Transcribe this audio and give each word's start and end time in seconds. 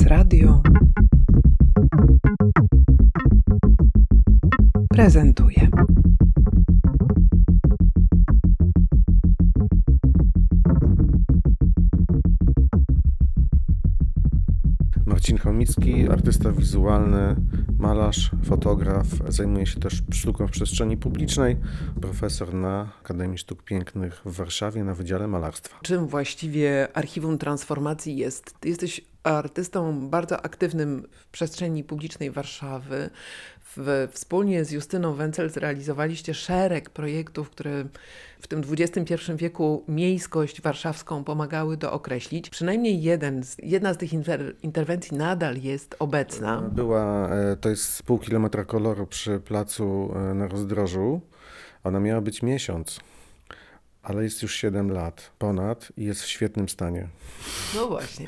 Prezes 0.00 0.18
Radio 0.18 0.62
prezentuje. 4.88 5.68
Marcin 15.06 15.38
Chomicki, 15.38 16.08
artysta 16.08 16.52
wizualny, 16.52 17.36
malarz, 17.78 18.30
fotograf, 18.44 19.06
zajmuje 19.28 19.66
się 19.66 19.80
też 19.80 20.02
sztuką 20.10 20.46
w 20.46 20.50
przestrzeni 20.50 20.96
publicznej, 20.96 21.56
profesor 22.00 22.54
na 22.54 22.92
Akademii 23.00 23.38
Sztuk 23.38 23.62
Pięknych 23.62 24.22
w 24.24 24.36
Warszawie 24.36 24.84
na 24.84 24.94
Wydziale 24.94 25.28
Malarstwa. 25.28 25.78
Czym 25.82 26.06
właściwie 26.06 26.88
Archiwum 26.94 27.38
Transformacji 27.38 28.16
jest? 28.16 28.54
Ty 28.60 28.68
jesteś 28.68 29.09
artystą 29.22 30.08
bardzo 30.08 30.44
aktywnym 30.44 31.08
w 31.12 31.26
przestrzeni 31.26 31.84
publicznej 31.84 32.30
Warszawy. 32.30 33.10
W, 33.76 34.08
wspólnie 34.12 34.64
z 34.64 34.70
Justyną 34.70 35.14
Wencel 35.14 35.50
zrealizowaliście 35.50 36.34
szereg 36.34 36.90
projektów, 36.90 37.50
które 37.50 37.84
w 38.40 38.48
tym 38.48 38.62
XXI 38.70 39.14
wieku 39.36 39.84
miejskość 39.88 40.62
warszawską 40.62 41.24
pomagały 41.24 41.76
dookreślić. 41.76 42.50
Przynajmniej 42.50 43.02
jeden, 43.02 43.42
jedna 43.62 43.94
z 43.94 43.96
tych 43.96 44.12
inter, 44.12 44.54
interwencji 44.62 45.16
nadal 45.16 45.56
jest 45.56 45.96
obecna. 45.98 46.60
Była, 46.72 47.28
e, 47.28 47.56
to 47.56 47.68
jest 47.68 48.02
pół 48.02 48.18
kilometra 48.18 48.64
koloru 48.64 49.06
przy 49.06 49.40
placu 49.40 50.14
e, 50.16 50.34
na 50.34 50.48
rozdrożu. 50.48 51.20
Ona 51.84 52.00
miała 52.00 52.20
być 52.20 52.42
miesiąc 52.42 53.00
ale 54.02 54.22
jest 54.24 54.42
już 54.42 54.54
7 54.54 54.90
lat 54.90 55.30
ponad 55.38 55.92
i 55.96 56.04
jest 56.04 56.22
w 56.22 56.26
świetnym 56.28 56.68
stanie. 56.68 57.08
No 57.74 57.86
właśnie. 57.86 58.26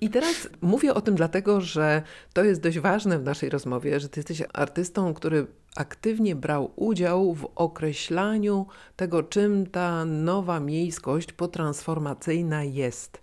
I 0.00 0.10
teraz 0.10 0.48
mówię 0.60 0.94
o 0.94 1.00
tym 1.00 1.14
dlatego, 1.14 1.60
że 1.60 2.02
to 2.32 2.44
jest 2.44 2.60
dość 2.60 2.78
ważne 2.78 3.18
w 3.18 3.22
naszej 3.22 3.50
rozmowie, 3.50 4.00
że 4.00 4.08
ty 4.08 4.20
jesteś 4.20 4.42
artystą, 4.52 5.14
który 5.14 5.46
aktywnie 5.76 6.36
brał 6.36 6.70
udział 6.76 7.34
w 7.34 7.48
określaniu 7.54 8.66
tego, 8.96 9.22
czym 9.22 9.66
ta 9.66 10.04
nowa 10.04 10.60
miejskość 10.60 11.32
potransformacyjna 11.32 12.64
jest. 12.64 13.20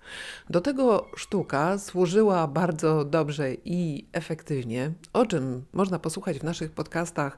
Do 0.50 0.62
tego 0.62 1.08
sztuka 1.16 1.78
służyła 1.78 2.48
bardzo 2.48 3.06
dobrze 3.06 3.54
i 3.66 4.08
efektywnie, 4.12 4.92
o 5.14 5.26
czym 5.26 5.66
można 5.74 6.00
posłuchać 6.00 6.40
w 6.40 6.44
naszych 6.44 6.72
podcastach 6.72 7.38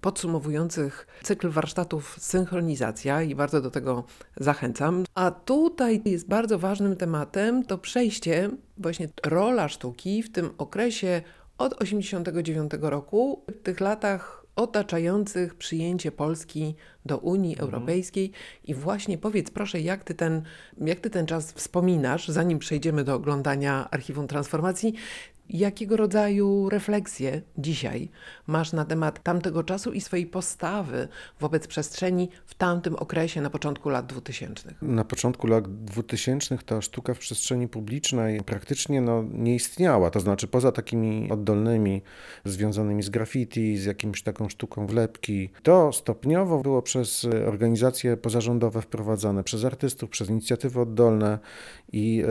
podsumowujących 0.00 1.06
cykl 1.22 1.50
warsztatów 1.50 2.16
Synchronizacja 2.18 3.22
i 3.22 3.34
bardzo 3.34 3.60
do 3.60 3.70
tego 3.70 4.04
zachęcam. 4.36 5.04
A 5.14 5.30
tutaj 5.30 6.02
jest 6.04 6.28
bardzo 6.28 6.58
ważnym 6.58 6.96
tematem 6.96 7.64
to 7.64 7.78
przejście, 7.78 8.50
właśnie 8.78 9.08
rola 9.26 9.68
sztuki 9.68 10.22
w 10.22 10.32
tym 10.32 10.50
okresie 10.58 11.22
od 11.58 11.78
1989 11.78 12.72
roku, 12.80 13.44
w 13.48 13.62
tych 13.62 13.80
latach 13.80 14.41
otaczających 14.56 15.54
przyjęcie 15.54 16.12
Polski 16.12 16.74
do 17.04 17.18
Unii 17.18 17.52
mhm. 17.52 17.68
Europejskiej. 17.68 18.32
I 18.64 18.74
właśnie 18.74 19.18
powiedz 19.18 19.50
proszę, 19.50 19.80
jak 19.80 20.04
ty, 20.04 20.14
ten, 20.14 20.42
jak 20.80 21.00
ty 21.00 21.10
ten 21.10 21.26
czas 21.26 21.52
wspominasz, 21.52 22.28
zanim 22.28 22.58
przejdziemy 22.58 23.04
do 23.04 23.14
oglądania 23.14 23.88
Archiwum 23.90 24.26
Transformacji, 24.26 24.94
Jakiego 25.48 25.96
rodzaju 25.96 26.68
refleksje 26.68 27.42
dzisiaj 27.58 28.08
masz 28.46 28.72
na 28.72 28.84
temat 28.84 29.22
tamtego 29.22 29.64
czasu 29.64 29.92
i 29.92 30.00
swojej 30.00 30.26
postawy 30.26 31.08
wobec 31.40 31.66
przestrzeni 31.66 32.28
w 32.46 32.54
tamtym 32.54 32.96
okresie 32.96 33.40
na 33.40 33.50
początku 33.50 33.88
lat 33.88 34.06
2000? 34.06 34.74
Na 34.82 35.04
początku 35.04 35.46
lat 35.46 35.84
2000 35.84 36.58
ta 36.58 36.82
sztuka 36.82 37.14
w 37.14 37.18
przestrzeni 37.18 37.68
publicznej 37.68 38.40
praktycznie 38.40 39.00
no, 39.00 39.24
nie 39.32 39.54
istniała. 39.54 40.10
To 40.10 40.20
znaczy, 40.20 40.46
poza 40.48 40.72
takimi 40.72 41.28
oddolnymi, 41.30 42.02
związanymi 42.44 43.02
z 43.02 43.10
graffiti, 43.10 43.78
z 43.78 43.84
jakimś 43.84 44.22
taką 44.22 44.48
sztuką 44.48 44.86
wlepki, 44.86 45.50
to 45.62 45.92
stopniowo 45.92 46.58
było 46.58 46.82
przez 46.82 47.26
organizacje 47.46 48.16
pozarządowe 48.16 48.82
wprowadzane, 48.82 49.44
przez 49.44 49.64
artystów, 49.64 50.10
przez 50.10 50.30
inicjatywy 50.30 50.80
oddolne 50.80 51.38
i 51.92 52.24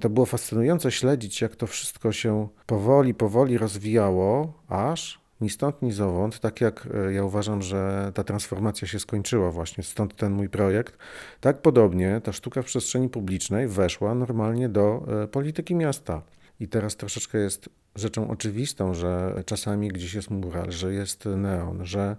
to 0.00 0.10
było 0.10 0.26
fascynujące 0.26 0.90
śledzić, 0.90 1.40
jak 1.40 1.56
to 1.56 1.66
wszystko 1.66 2.12
się 2.12 2.39
powoli, 2.66 3.14
powoli 3.14 3.58
rozwijało, 3.58 4.52
aż 4.68 5.20
ni 5.40 5.50
stąd, 5.50 5.82
ni 5.82 5.92
zowąd, 5.92 6.40
tak 6.40 6.60
jak 6.60 6.88
e, 6.94 7.12
ja 7.12 7.24
uważam, 7.24 7.62
że 7.62 8.12
ta 8.14 8.24
transformacja 8.24 8.88
się 8.88 8.98
skończyła 8.98 9.50
właśnie, 9.50 9.84
stąd 9.84 10.16
ten 10.16 10.32
mój 10.32 10.48
projekt, 10.48 10.98
tak 11.40 11.62
podobnie 11.62 12.20
ta 12.24 12.32
sztuka 12.32 12.62
w 12.62 12.64
przestrzeni 12.64 13.08
publicznej 13.08 13.68
weszła 13.68 14.14
normalnie 14.14 14.68
do 14.68 15.02
e, 15.22 15.28
polityki 15.28 15.74
miasta. 15.74 16.22
I 16.60 16.68
teraz 16.68 16.96
troszeczkę 16.96 17.38
jest 17.38 17.68
rzeczą 17.96 18.30
oczywistą, 18.30 18.94
że 18.94 19.42
czasami 19.46 19.88
gdzieś 19.88 20.14
jest 20.14 20.30
mural, 20.30 20.72
że 20.72 20.94
jest 20.94 21.24
neon, 21.24 21.86
że 21.86 22.16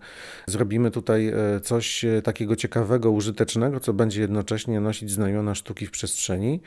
zrobimy 0.48 0.92
tutaj 0.92 1.28
e, 1.28 1.60
coś 1.60 2.06
takiego 2.24 2.56
ciekawego, 2.56 3.12
użytecznego, 3.12 3.80
co 3.80 3.94
będzie 3.94 4.22
jednocześnie 4.22 4.80
nosić 4.80 5.12
znamiona 5.12 5.56
sztuki 5.56 5.86
w 5.86 5.92
przestrzeni. 5.92 6.62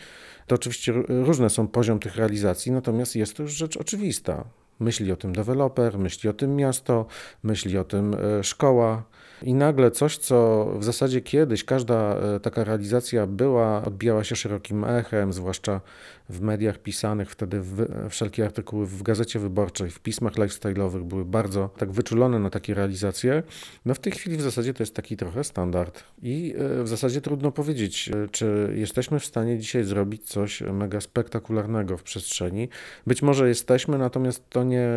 To 0.46 0.54
oczywiście 0.54 0.92
różne 1.08 1.50
są 1.50 1.68
poziom 1.68 1.98
tych 1.98 2.16
realizacji, 2.16 2.72
natomiast 2.72 3.16
jest 3.16 3.36
to 3.36 3.42
już 3.42 3.52
rzecz 3.52 3.76
oczywista. 3.76 4.44
Myśli 4.80 5.12
o 5.12 5.16
tym 5.16 5.32
deweloper, 5.32 5.98
myśli 5.98 6.30
o 6.30 6.32
tym 6.32 6.56
miasto, 6.56 7.06
myśli 7.42 7.78
o 7.78 7.84
tym 7.84 8.14
e, 8.14 8.44
szkoła. 8.44 9.02
I 9.42 9.54
nagle 9.54 9.90
coś, 9.90 10.18
co 10.18 10.66
w 10.78 10.84
zasadzie 10.84 11.20
kiedyś 11.20 11.64
każda 11.64 12.16
e, 12.16 12.40
taka 12.40 12.64
realizacja 12.64 13.26
była, 13.26 13.84
odbijała 13.84 14.24
się 14.24 14.36
szerokim 14.36 14.84
echem, 14.84 15.32
zwłaszcza 15.32 15.80
w 16.28 16.40
mediach 16.40 16.78
pisanych, 16.78 17.30
wtedy 17.30 17.62
wszelkie 18.10 18.44
artykuły 18.44 18.86
w 18.86 19.02
Gazecie 19.02 19.38
Wyborczej, 19.38 19.90
w 19.90 20.00
pismach 20.00 20.32
lifestyle'owych 20.32 21.02
były 21.02 21.24
bardzo 21.24 21.70
tak 21.78 21.92
wyczulone 21.92 22.38
na 22.38 22.50
takie 22.50 22.74
realizacje. 22.74 23.42
No 23.84 23.94
w 23.94 23.98
tej 23.98 24.12
chwili 24.12 24.36
w 24.36 24.42
zasadzie 24.42 24.74
to 24.74 24.82
jest 24.82 24.94
taki 24.94 25.16
trochę 25.16 25.44
standard 25.44 26.04
i 26.22 26.54
e, 26.58 26.82
w 26.82 26.88
zasadzie 26.88 27.20
trudno 27.20 27.52
powiedzieć, 27.52 28.10
e, 28.14 28.28
czy 28.28 28.72
jesteśmy 28.76 29.20
w 29.20 29.24
stanie 29.24 29.58
dzisiaj 29.58 29.84
zrobić 29.84 30.24
coś 30.24 30.60
mega 30.60 31.00
spektakularnego 31.00 31.96
w 31.96 32.02
przestrzeni. 32.02 32.68
Być 33.06 33.22
może 33.22 33.48
jesteśmy, 33.48 33.98
natomiast 33.98 34.50
to 34.50 34.64
nie, 34.64 34.88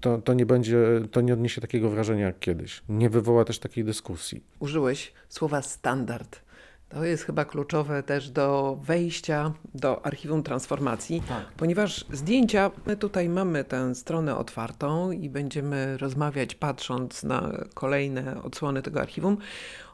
to, 0.00 0.18
to 0.18 0.34
nie 0.34 0.46
będzie, 0.46 0.78
to 1.10 1.20
nie 1.20 1.32
odniesie 1.32 1.60
takiego 1.60 1.90
wrażenia 1.90 2.26
jak 2.26 2.38
kiedyś. 2.38 2.82
Nie 2.88 3.10
wywoła 3.10 3.44
też 3.44 3.58
takiej 3.68 3.84
dyskusji. 3.84 4.44
Użyłeś 4.58 5.12
słowa 5.28 5.62
standard. 5.62 6.40
To 6.88 7.04
jest 7.04 7.24
chyba 7.24 7.44
kluczowe 7.44 8.02
też 8.02 8.30
do 8.30 8.78
wejścia 8.82 9.52
do 9.74 10.06
archiwum 10.06 10.42
transformacji, 10.42 11.22
tak. 11.28 11.52
ponieważ 11.56 12.04
zdjęcia, 12.12 12.70
my 12.86 12.96
tutaj 12.96 13.28
mamy 13.28 13.64
tę 13.64 13.94
stronę 13.94 14.36
otwartą 14.36 15.10
i 15.10 15.28
będziemy 15.30 15.98
rozmawiać 15.98 16.54
patrząc 16.54 17.22
na 17.22 17.52
kolejne 17.74 18.42
odsłony 18.42 18.82
tego 18.82 19.00
archiwum. 19.00 19.36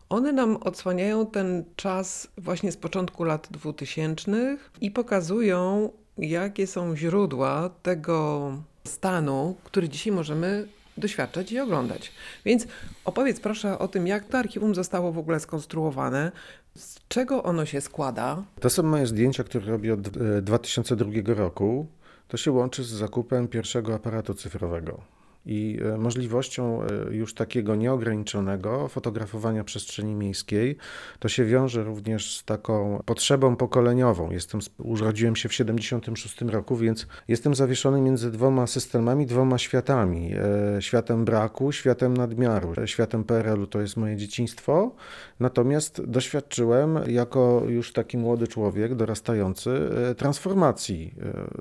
One 0.09 0.33
nam 0.33 0.57
odsłaniają 0.57 1.27
ten 1.27 1.65
czas 1.77 2.29
właśnie 2.39 2.73
z 2.73 2.77
początku 2.77 3.25
lat 3.25 3.49
2000 3.51 4.59
i 4.81 4.91
pokazują, 4.91 5.91
jakie 6.19 6.67
są 6.67 6.97
źródła 6.97 7.71
tego 7.83 8.53
stanu, 8.85 9.57
który 9.65 9.89
dzisiaj 9.89 10.13
możemy 10.13 10.69
doświadczać 10.97 11.53
i 11.53 11.61
oglądać. 11.61 12.13
Więc 12.45 12.67
opowiedz 13.05 13.41
proszę 13.41 13.79
o 13.79 13.89
tym, 13.89 14.07
jak 14.07 14.25
to 14.25 14.39
archiwum 14.39 14.75
zostało 14.75 15.13
w 15.13 15.19
ogóle 15.19 15.41
skonstruowane, 15.41 16.33
z 16.77 16.99
czego 17.09 17.43
ono 17.43 17.67
się 17.67 17.81
składa. 17.81 18.43
To 18.61 18.71
są 18.71 18.83
moje 18.83 19.07
zdjęcia, 19.07 19.45
które 19.45 19.67
robię 19.67 19.95
od 19.95 20.01
2002 20.43 21.11
e, 21.11 21.35
roku. 21.35 21.87
To 22.29 22.37
się 22.37 22.53
łączy 22.53 22.85
z 22.85 22.89
zakupem 22.89 23.49
pierwszego 23.49 23.95
aparatu 23.95 24.35
cyfrowego 24.35 25.15
i 25.47 25.79
e, 25.95 25.99
możliwością 25.99 26.83
e, 26.83 27.15
już 27.15 27.35
takiego 27.35 27.75
nieograniczonego 27.75 28.89
fotografowania 28.89 29.65
przestrzeni 29.65 30.15
miejskiej. 30.15 30.77
To 31.19 31.29
się 31.29 31.45
wiąże 31.45 31.85
również 31.85 32.37
z 32.37 32.45
taką 32.45 33.03
potrzebą 33.05 33.57
pokoleniową. 33.57 34.31
Jestem, 34.31 34.61
urodziłem 34.79 35.37
się 35.37 35.49
w 35.49 35.55
76 35.55 36.41
roku, 36.41 36.77
więc 36.77 37.07
jestem 37.29 37.55
zawieszony 37.55 38.01
między 38.01 38.31
dwoma 38.31 38.67
systemami, 38.67 39.27
dwoma 39.27 39.59
światami. 39.59 40.35
E, 40.77 40.83
światem 40.83 41.25
braku, 41.25 41.73
światem 41.73 42.17
nadmiaru. 42.17 42.75
Światem 42.87 43.25
PRL-u 43.25 43.67
to 43.67 43.81
jest 43.81 43.97
moje 43.97 44.17
dzieciństwo, 44.17 44.95
natomiast 45.41 46.05
doświadczyłem 46.05 46.99
jako 47.07 47.63
już 47.69 47.93
taki 47.93 48.19
młody 48.19 48.49
człowiek, 48.49 48.95
dorastający, 48.95 49.91
transformacji. 50.17 51.15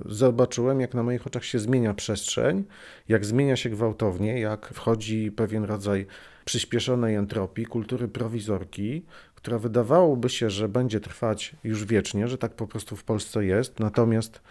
Zobaczyłem, 0.05 0.81
jak 0.81 0.93
na 0.93 1.03
moich 1.03 1.27
oczach 1.27 1.45
się 1.45 1.59
zmienia 1.59 1.93
przestrzeń, 1.93 2.63
jak 3.09 3.25
zmienia 3.25 3.55
się 3.55 3.72
gwałtownie, 3.73 4.39
jak 4.39 4.67
wchodzi 4.73 5.31
pewien 5.31 5.63
rodzaj 5.63 6.05
przyspieszonej 6.45 7.15
entropii, 7.15 7.65
kultury 7.65 8.07
prowizorki, 8.07 9.05
która 9.35 9.59
wydawałoby 9.59 10.29
się, 10.29 10.49
że 10.49 10.69
będzie 10.69 10.99
trwać 10.99 11.55
już 11.63 11.85
wiecznie, 11.85 12.27
że 12.27 12.37
tak 12.37 12.53
po 12.53 12.67
prostu 12.67 12.95
w 12.95 13.03
Polsce 13.03 13.45
jest. 13.45 13.79
Natomiast 13.79 14.41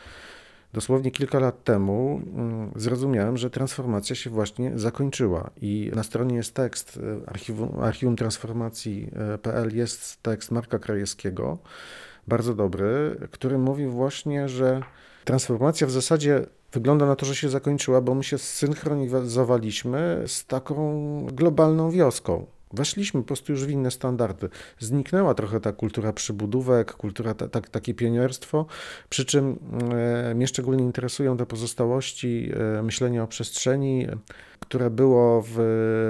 dosłownie 0.72 1.10
kilka 1.10 1.38
lat 1.38 1.64
temu 1.64 2.22
mm, 2.34 2.72
zrozumiałem, 2.76 3.36
że 3.36 3.50
transformacja 3.50 4.16
się 4.16 4.30
właśnie 4.30 4.78
zakończyła. 4.78 5.50
I 5.60 5.90
na 5.94 6.02
stronie 6.02 6.36
jest 6.36 6.54
tekst 6.54 7.00
e, 7.26 7.30
archiwum, 7.30 7.80
archiwum 7.80 8.16
transformacji.pl, 8.16 9.76
jest 9.76 10.22
tekst 10.22 10.50
Marka 10.50 10.78
Krajewskiego, 10.78 11.58
bardzo 12.28 12.54
dobry, 12.54 13.16
który 13.30 13.58
mówi 13.58 13.86
właśnie, 13.86 14.48
że 14.48 14.82
Transformacja 15.24 15.86
w 15.86 15.90
zasadzie 15.90 16.46
wygląda 16.72 17.06
na 17.06 17.16
to, 17.16 17.26
że 17.26 17.34
się 17.34 17.48
zakończyła, 17.48 18.00
bo 18.00 18.14
my 18.14 18.24
się 18.24 18.38
zsynchronizowaliśmy 18.38 20.24
z 20.26 20.46
taką 20.46 21.26
globalną 21.32 21.90
wioską. 21.90 22.46
Weszliśmy 22.72 23.20
po 23.20 23.26
prostu 23.26 23.52
już 23.52 23.64
w 23.64 23.70
inne 23.70 23.90
standardy. 23.90 24.48
Zniknęła 24.78 25.34
trochę 25.34 25.60
ta 25.60 25.72
kultura 25.72 26.12
przybudówek, 26.12 26.92
kultura, 26.92 27.34
ta, 27.34 27.48
ta, 27.48 27.60
takie 27.60 27.94
pionierstwo, 27.94 28.66
przy 29.08 29.24
czym 29.24 29.58
e, 29.92 30.34
mnie 30.34 30.46
szczególnie 30.46 30.84
interesują 30.84 31.36
te 31.36 31.46
pozostałości 31.46 32.50
e, 32.78 32.82
myślenia 32.82 33.22
o 33.22 33.26
przestrzeni, 33.26 34.06
które 34.60 34.90
było 34.90 35.44
w 35.46 35.58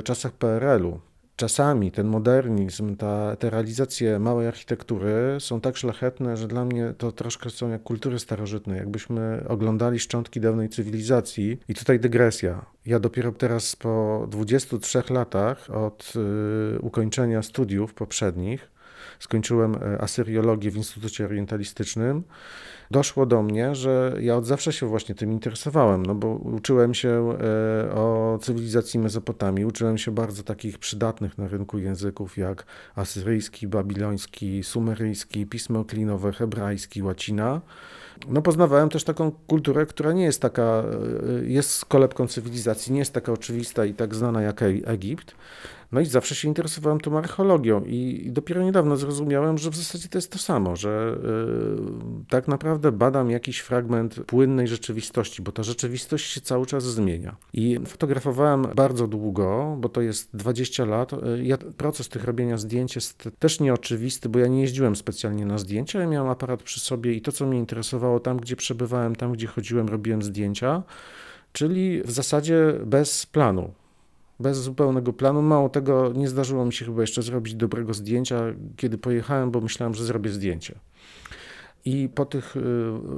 czasach 0.05 0.33
PRL-u 0.33 1.01
czasami 1.43 1.93
ten 1.93 2.07
modernizm, 2.07 2.97
ta, 2.97 3.37
te 3.37 3.51
realizacje 3.51 4.19
małej 4.19 4.47
architektury 4.47 5.37
są 5.41 5.61
tak 5.61 5.77
szlachetne, 5.77 6.37
że 6.37 6.49
dla 6.49 6.65
mnie 6.65 6.95
to 6.99 7.13
troszkę 7.13 7.51
są 7.51 7.69
jak 7.69 7.83
kultury 7.83 8.19
starożytne, 8.19 8.77
jakbyśmy 8.77 9.45
oglądali 9.49 9.99
szczątki 9.99 10.41
dawnej 10.41 10.69
cywilizacji. 10.69 11.61
I 11.69 11.75
tutaj 11.75 12.01
dygresja. 12.01 12.65
Ja 12.87 12.99
dopiero 13.01 13.33
teraz 13.33 13.77
po 13.77 14.27
23 14.31 15.03
latach 15.11 15.71
od 15.71 16.13
y, 16.77 16.81
ukończenia 16.81 17.43
studiów 17.43 17.95
poprzednich, 17.95 18.71
skończyłem 19.19 19.75
e, 19.75 20.01
asyriologię 20.01 20.71
w 20.71 20.77
Instytucie 20.77 21.25
Orientalistycznym, 21.25 22.23
doszło 22.93 23.27
do 23.27 23.43
mnie, 23.43 23.75
że 23.75 24.17
ja 24.21 24.37
od 24.37 24.47
zawsze 24.47 24.73
się 24.73 24.87
właśnie 24.87 25.15
tym 25.15 25.33
interesowałem, 25.33 26.07
no 26.07 26.15
bo 26.15 26.29
uczyłem 26.29 26.95
się 26.95 27.37
e, 27.89 27.95
o 27.95 28.39
cywilizacji 28.43 29.01
Mezopotamii, 29.01 29.65
uczyłem 29.65 29.99
się 29.99 30.11
bardzo 30.11 30.43
takich 30.43 30.79
przydatnych 30.79 31.39
na 31.39 31.49
rynku 31.49 31.79
języków 31.79 32.37
jak 32.37 32.67
asyryjski, 32.95 33.69
babiloński, 33.69 34.63
sumeryjski, 34.65 35.47
pismo 35.47 35.85
klinowe, 35.85 36.33
hebrajski, 36.33 37.03
łacina. 37.03 37.61
No 38.29 38.43
poznawałem 38.43 38.89
też 38.89 39.05
taką 39.05 39.33
kulturę, 39.47 39.87
która 39.87 40.13
nie 40.13 40.25
jest 40.25 40.41
taka, 40.41 40.63
e, 40.63 41.45
jest 41.45 41.85
kolebką 41.85 42.27
cywilizacji, 42.27 42.93
nie 42.93 42.99
jest 42.99 43.13
taka 43.13 43.33
oczywista 43.33 43.85
i 43.85 43.95
tak 43.95 44.15
znana 44.15 44.43
jak 44.43 44.63
Egipt. 44.85 45.35
No 45.93 46.01
i 46.01 46.07
zawsze 46.07 46.35
się 46.35 46.49
interesowałem 46.49 47.01
tą 47.01 47.19
archeologią 47.19 47.85
i 47.85 48.29
dopiero 48.31 48.63
niedawno 48.63 48.97
zrozumiałem, 48.97 49.59
że 49.59 49.71
w 49.71 49.77
zasadzie 49.77 50.09
to 50.09 50.19
jest 50.19 50.33
to 50.33 50.39
samo, 50.39 50.77
że 50.77 51.19
yy, 51.23 52.25
tak 52.29 52.49
naprawdę 52.49 52.93
badam 52.93 53.31
jakiś 53.31 53.59
fragment 53.59 54.15
płynnej 54.27 54.69
rzeczywistości, 54.69 55.43
bo 55.43 55.53
ta 55.53 55.63
rzeczywistość 55.63 56.31
się 56.31 56.41
cały 56.41 56.67
czas 56.67 56.85
zmienia. 56.85 57.37
I 57.53 57.79
fotografowałem 57.87 58.67
bardzo 58.75 59.07
długo, 59.07 59.77
bo 59.81 59.89
to 59.89 60.01
jest 60.01 60.37
20 60.37 60.85
lat. 60.85 61.13
Y, 61.13 61.17
ja, 61.43 61.59
proces 61.77 62.09
tych 62.09 62.25
robienia 62.25 62.57
zdjęć 62.57 62.95
jest 62.95 63.29
też 63.39 63.61
nieoczywisty, 63.61 64.29
bo 64.29 64.39
ja 64.39 64.47
nie 64.47 64.61
jeździłem 64.61 64.97
specjalnie 64.97 65.47
na 65.47 65.59
zdjęcia, 65.59 66.01
ja 66.01 66.07
miałem 66.07 66.31
aparat 66.31 66.63
przy 66.63 66.81
sobie 66.81 67.13
i 67.15 67.23
to, 67.23 67.33
co 67.33 67.47
mnie 67.47 67.59
interesowało 67.59 68.21
tam, 68.21 68.37
gdzie 68.37 68.57
przebywałem, 68.57 69.17
tam, 69.17 69.33
gdzie 69.33 69.47
chodziłem, 69.47 69.89
robiłem 69.89 70.23
zdjęcia 70.23 70.83
czyli 71.53 72.03
w 72.03 72.11
zasadzie 72.11 72.73
bez 72.87 73.27
planu 73.27 73.73
bez 74.43 74.59
zupełnego 74.59 75.13
planu. 75.13 75.43
Mało 75.43 75.69
tego, 75.69 76.13
nie 76.13 76.29
zdarzyło 76.29 76.65
mi 76.65 76.73
się 76.73 76.85
chyba 76.85 77.01
jeszcze 77.01 77.23
zrobić 77.23 77.55
dobrego 77.55 77.95
zdjęcia, 77.95 78.43
kiedy 78.77 78.99
pojechałem, 78.99 79.51
bo 79.51 79.61
myślałem, 79.61 79.95
że 79.95 80.05
zrobię 80.05 80.31
zdjęcie. 80.31 80.75
I 81.85 82.09
po 82.15 82.25
tych 82.25 82.57
y, 82.57 82.61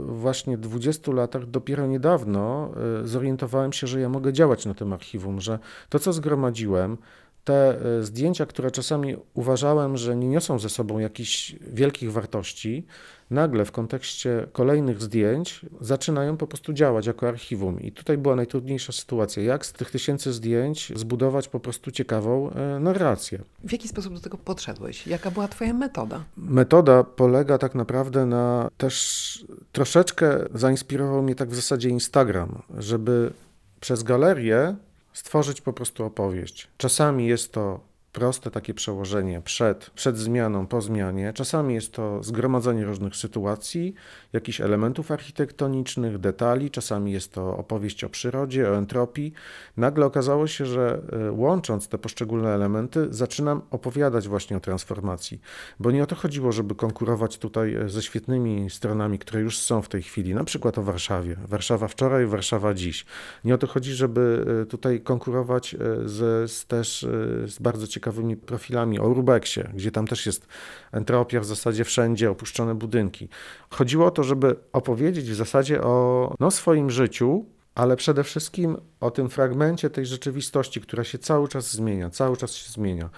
właśnie 0.07 0.59
20 0.59 1.13
latach, 1.13 1.47
dopiero 1.47 1.87
niedawno 1.87 2.71
y, 3.03 3.09
zorientowałem 3.09 3.73
się, 3.73 3.87
że 3.87 4.01
ja 4.01 4.09
mogę 4.09 4.33
działać 4.33 4.67
na 4.67 4.75
tym 4.75 4.93
archiwum, 4.93 5.41
że 5.41 5.59
to, 5.89 5.99
co 5.99 6.13
zgromadziłem, 6.13 6.97
te 7.45 7.77
y, 8.01 8.05
zdjęcia, 8.05 8.47
które 8.47 8.71
czasami 8.71 9.17
uważałem, 9.35 9.97
że 9.97 10.17
nie 10.17 10.29
niosą 10.29 10.59
ze 10.59 10.69
sobą 10.69 10.99
jakichś 10.99 11.57
wielkich 11.61 12.13
wartości, 12.13 12.87
nagle 13.31 13.65
w 13.65 13.73
kontekście 13.73 14.47
kolejnych 14.53 15.03
zdjęć 15.03 15.61
zaczynają 15.81 16.37
po 16.37 16.47
prostu 16.47 16.73
działać 16.73 17.07
jako 17.07 17.29
archiwum. 17.29 17.81
I 17.81 17.93
tutaj 17.93 18.19
była 18.19 18.37
najtrudniejsza 18.37 18.93
sytuacja. 18.93 19.43
Jak 19.43 19.67
z 19.67 19.73
tych 19.73 19.91
tysięcy 19.91 20.33
zdjęć 20.33 20.93
zbudować 20.97 21.49
po 21.49 21.61
prostu 21.61 21.91
ciekawą 21.91 22.51
e, 22.51 22.81
narrację? 22.81 23.39
W 23.65 23.73
jaki 23.73 23.89
sposób 23.89 24.15
do 24.15 24.21
tego 24.21 24.39
podszedłeś? 24.39 25.07
Jaka 25.07 25.31
była 25.31 25.49
Twoja 25.49 25.75
metoda? 25.75 26.25
Metoda 26.37 27.05
polega 27.05 27.59
tak 27.59 27.75
naprawdę 27.75 28.27
na 28.27 28.69
też 28.77 29.45
troszeczkę 29.73 30.45
zainspirował 30.55 31.23
mnie 31.23 31.35
tak 31.35 31.51
w 31.51 31.55
zasadzie 31.55 31.89
Instagram, 31.89 32.63
żeby 32.79 33.33
przez 33.81 34.03
galerię 34.03 34.77
stworzyć 35.15 35.61
po 35.61 35.73
prostu 35.73 36.05
opowieść. 36.05 36.69
Czasami 36.77 37.27
jest 37.27 37.53
to 37.53 37.81
proste 38.15 38.51
takie 38.51 38.75
przełożenie 38.75 39.41
przed, 39.41 39.91
przed 39.91 40.19
zmianą, 40.19 40.67
po 40.67 40.81
zmianie. 40.81 41.33
Czasami 41.33 41.75
jest 41.75 41.93
to 41.93 42.23
zgromadzenie 42.23 42.85
różnych 42.85 43.17
sytuacji, 43.17 43.95
jakichś 44.33 44.61
elementów 44.61 45.11
architektonicznych, 45.11 46.19
detali, 46.19 46.71
czasami 46.71 47.13
jest 47.13 47.33
to 47.33 47.57
opowieść 47.57 48.05
o 48.05 48.09
przyrodzie, 48.09 48.71
o 48.71 48.77
entropii. 48.77 49.33
Nagle 49.77 50.07
okazało 50.07 50.47
się, 50.47 50.67
że 50.67 51.03
e, 51.29 51.33
łącząc 51.33 51.89
te 51.89 51.99
poszczególne 51.99 52.55
elementy, 52.55 53.07
zaczynam 53.11 53.63
opowiadać 53.71 54.29
właśnie 54.29 54.57
o 54.57 54.61
transformacji, 54.61 55.41
bo 55.81 55.91
nie 55.91 56.03
o 56.03 56.07
to 56.07 56.17
chodziło, 56.17 56.53
żeby 56.53 56.75
konkurować 56.75 57.39
tutaj 57.39 57.75
e, 57.75 57.89
ze 57.89 58.03
świetnymi 58.03 58.71
stronami, 58.71 59.19
które 59.19 59.41
już 59.41 59.59
są 59.59 59.83
w 59.83 59.89
tej 59.89 60.03
chwili, 60.03 60.35
na 60.35 60.45
przykład 60.45 60.79
o 60.79 60.83
Warszawie. 60.83 61.37
Warszawa 61.49 61.89
wczoraj, 61.89 62.27
Warszawa 62.27 62.75
dziś. 62.75 63.07
Nie 63.45 63.55
o 63.55 63.59
to 63.59 63.67
chodzi, 63.67 63.93
żeby 63.93 64.45
e, 64.63 64.67
tutaj 64.67 65.01
konkurować 65.01 65.77
z, 66.05 66.51
z 66.51 66.67
też 66.67 67.07
z 67.47 67.59
bardzo 67.59 67.87
ciekawymi 67.87 68.04
ciekawymi 68.05 68.37
profilami 68.37 69.01
o 69.01 69.09
Urbexie, 69.09 69.71
gdzie 69.75 69.91
tam 69.91 70.07
też 70.07 70.27
jest 70.27 70.47
entropia 70.93 71.41
w 71.41 71.45
zasadzie 71.45 71.85
wszędzie, 71.85 72.31
opuszczone 72.31 72.75
budynki. 72.75 73.29
Chodziło 73.71 74.07
o 74.07 74.11
to, 74.11 74.25
żeby 74.25 74.57
opowiedzieć 74.73 75.31
w 75.31 75.35
zasadzie 75.35 75.83
o 75.83 76.35
no, 76.41 76.51
swoim 76.51 76.91
życiu, 76.91 77.45
ale 77.75 77.97
przede 77.97 78.25
wszystkim 78.25 78.77
o 79.01 79.11
tym 79.11 79.29
fragmencie 79.29 79.91
tej 79.91 80.07
rzeczywistości, 80.07 80.81
która 80.81 81.05
się 81.05 81.19
cały 81.19 81.49
czas 81.49 81.73
zmienia, 81.73 82.11
cały 82.11 82.37
czas 82.37 82.55
się 82.55 82.73
zmienia. 82.73 83.11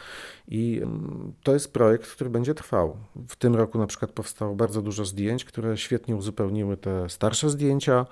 I 0.49 0.81
mm, 0.83 1.33
to 1.43 1.53
jest 1.55 1.73
projekt, 1.73 2.11
który 2.11 2.31
będzie 2.31 2.55
trwał. 2.55 2.97
W 3.29 3.37
tym 3.37 3.55
roku 3.55 3.79
na 3.79 3.87
przykład 3.87 4.13
powstało 4.13 4.55
bardzo 4.55 4.83
dużo 4.83 5.05
zdjęć, 5.05 5.45
które 5.45 5.77
świetnie 5.77 6.17
uzupełniły 6.17 6.77
te 6.77 7.09
starsze 7.09 7.51
zdjęcia. 7.51 8.07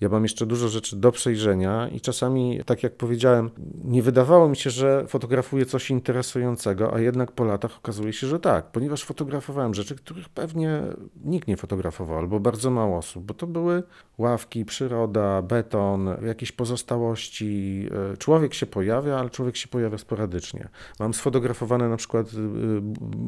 Ja 0.00 0.08
mam 0.08 0.22
jeszcze 0.22 0.46
dużo 0.46 0.68
rzeczy 0.68 0.96
do 0.96 1.12
przejrzenia 1.12 1.88
i 1.88 2.00
czasami, 2.00 2.60
tak 2.66 2.82
jak 2.82 2.96
powiedziałem, 2.96 3.50
nie 3.84 4.02
wydawało 4.02 4.48
mi 4.48 4.56
się, 4.56 4.70
że 4.70 5.06
fotografuję 5.06 5.66
coś 5.66 5.90
interesującego, 5.90 6.94
a 6.94 7.00
jednak 7.00 7.32
po 7.32 7.44
latach 7.44 7.78
okazuje 7.78 8.12
się, 8.12 8.26
że 8.26 8.40
tak, 8.40 8.72
ponieważ 8.72 9.04
fotografowałem 9.04 9.74
rzeczy, 9.74 9.96
których 9.96 10.28
pewnie 10.28 10.82
nikt 11.24 11.48
nie 11.48 11.56
fotografował, 11.56 12.18
albo 12.18 12.40
bardzo 12.40 12.70
mało 12.70 12.98
osób, 12.98 13.24
bo 13.24 13.34
to 13.34 13.46
były 13.46 13.82
ławki, 14.18 14.64
przyroda, 14.64 15.42
beton, 15.42 16.08
jakieś 16.26 16.52
pozostałości. 16.52 17.88
E, 18.12 18.16
człowiek 18.16 18.54
się 18.54 18.66
pojawia, 18.66 19.18
ale 19.18 19.30
człowiek 19.30 19.56
się 19.56 19.68
pojawia 19.68 19.98
sporadycznie. 19.98 20.68
Mam 21.00 21.14
sfotografowane 21.14 21.79
na 21.88 21.96
przykład 21.96 22.26
y, 22.26 22.36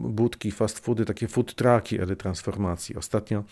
budki, 0.08 0.50
fast 0.50 0.78
foody, 0.78 1.04
takie 1.04 1.28
food 1.28 1.54
trucki 1.54 1.98
transformacji. 2.18 2.96
Ostatnio 2.96 3.44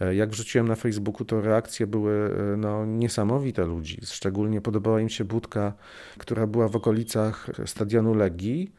e, 0.00 0.14
jak 0.14 0.30
wrzuciłem 0.30 0.68
na 0.68 0.74
Facebooku, 0.74 1.24
to 1.24 1.40
reakcje 1.40 1.86
były 1.86 2.12
e, 2.52 2.56
no, 2.56 2.86
niesamowite 2.86 3.64
ludzi. 3.66 3.98
Szczególnie 4.04 4.60
podobała 4.60 5.00
im 5.00 5.08
się 5.08 5.24
budka, 5.24 5.72
która 6.18 6.46
była 6.46 6.68
w 6.68 6.76
okolicach 6.76 7.50
stadionu 7.66 8.14
Legii. 8.14 8.72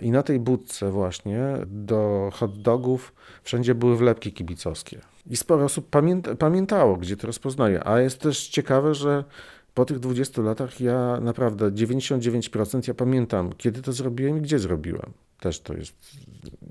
I 0.00 0.10
na 0.10 0.22
tej 0.22 0.40
budce 0.40 0.90
właśnie 0.90 1.44
do 1.66 2.30
hot 2.32 2.62
dogów 2.62 3.14
wszędzie 3.42 3.74
były 3.74 3.96
wlepki 3.96 4.32
kibicowskie. 4.32 5.00
I 5.30 5.36
sporo 5.36 5.64
osób 5.64 5.90
pamięta, 5.90 6.34
pamiętało, 6.34 6.96
gdzie 6.96 7.16
to 7.16 7.26
rozpoznaje. 7.26 7.86
A 7.86 8.00
jest 8.00 8.20
też 8.20 8.48
ciekawe, 8.48 8.94
że 8.94 9.24
po 9.74 9.84
tych 9.84 9.98
20 9.98 10.42
latach 10.42 10.80
ja 10.80 11.18
naprawdę 11.20 11.70
99% 11.70 12.88
ja 12.88 12.94
pamiętam, 12.94 13.52
kiedy 13.56 13.82
to 13.82 13.92
zrobiłem 13.92 14.38
i 14.38 14.40
gdzie 14.40 14.58
zrobiłem. 14.58 15.12
Też 15.40 15.60
to 15.60 15.74
jest 15.74 15.96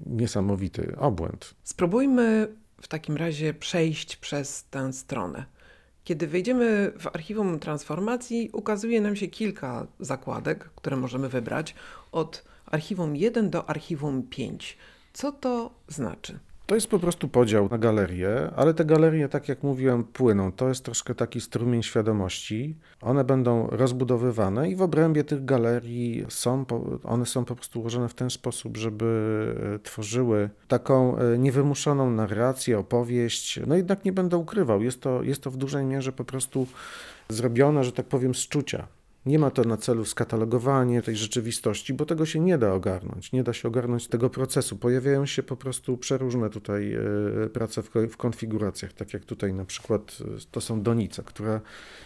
niesamowity 0.06 0.96
obłęd. 0.98 1.56
Spróbujmy 1.64 2.48
w 2.82 2.88
takim 2.88 3.18
razie 3.18 3.54
przejść 3.54 4.16
przez 4.16 4.64
tę 4.64 4.94
stronę. 4.94 5.46
Kiedy 6.04 6.28
wejdziemy 6.28 6.92
w 7.00 7.08
archiwum 7.08 7.60
transformacji, 7.60 8.50
ukazuje 8.54 9.02
nam 9.02 9.16
się 9.16 9.28
kilka 9.28 9.88
zakładek, 10.00 10.70
które 10.76 10.98
możemy 10.98 11.30
wybrać 11.30 11.76
od 12.12 12.44
archiwum 12.66 13.16
1 13.16 13.50
do 13.50 13.70
archiwum 13.70 14.24
5. 14.24 14.78
Co 15.14 15.32
to 15.32 15.72
znaczy? 15.88 16.40
To 16.66 16.76
jest 16.76 16.88
po 16.88 17.00
prostu 17.00 17.28
podział 17.28 17.70
na 17.70 17.78
galerie, 17.78 18.52
ale 18.56 18.74
te 18.74 18.86
galerie, 18.86 19.30
tak 19.30 19.50
jak 19.50 19.64
mówiłem, 19.64 20.04
płyną. 20.04 20.52
To 20.52 20.70
jest 20.70 20.86
troszkę 20.86 21.16
taki 21.16 21.42
strumień 21.42 21.84
świadomości. 21.84 22.76
One 23.02 23.24
będą 23.24 23.68
rozbudowywane 23.68 24.70
i 24.70 24.76
w 24.76 24.82
obrębie 24.82 25.24
tych 25.24 25.46
galerii 25.46 26.26
są, 26.30 26.66
one 27.04 27.26
są 27.26 27.46
po 27.46 27.56
prostu 27.56 27.80
ułożone 27.80 28.10
w 28.10 28.14
ten 28.14 28.30
sposób, 28.30 28.78
żeby 28.78 29.06
e, 29.76 29.80
tworzyły 29.80 30.50
taką 30.68 31.18
e, 31.18 31.38
niewymuszoną 31.38 32.12
narrację, 32.12 32.80
opowieść. 32.80 33.60
No 33.68 33.76
jednak 33.76 34.06
nie 34.06 34.12
będę 34.12 34.38
ukrywał, 34.38 34.84
jest 34.84 35.02
to, 35.02 35.24
jest 35.24 35.44
to 35.44 35.52
w 35.52 35.58
dużej 35.58 35.86
mierze 35.86 36.12
po 36.12 36.26
prostu 36.26 36.68
zrobione, 37.30 37.84
że 37.84 37.92
tak 37.92 38.06
powiem, 38.06 38.36
z 38.36 38.48
czucia 38.48 38.88
Nie 39.26 39.40
ma 39.40 39.52
to 39.52 39.64
na 39.64 39.78
celu 39.78 40.06
skatalogowanie 40.06 41.02
tej 41.02 41.16
rzeczywistości, 41.16 41.94
bo 41.94 42.06
tego 42.06 42.26
się 42.26 42.40
nie 42.40 42.58
da 42.58 42.74
ogarnąć. 42.74 43.32
Nie 43.32 43.44
da 43.44 43.54
się 43.54 43.68
ogarnąć 43.68 44.08
tego 44.08 44.30
procesu. 44.30 44.78
Pojawiają 44.78 45.26
się 45.26 45.44
po 45.44 45.58
prostu 45.58 45.98
przeróżne 45.98 46.50
tutaj 46.50 46.94
e, 46.94 47.50
prace 47.50 47.84
w, 47.84 48.18
konfiguracjach, 48.18 48.94
tak 48.94 49.14
jak 49.14 49.26
tutaj 49.26 49.54
na 49.54 49.66
przykład 49.66 50.18
e, 50.22 50.26
to 50.52 50.62
są 50.62 50.82
donice, 50.82 51.24
które 51.24 51.62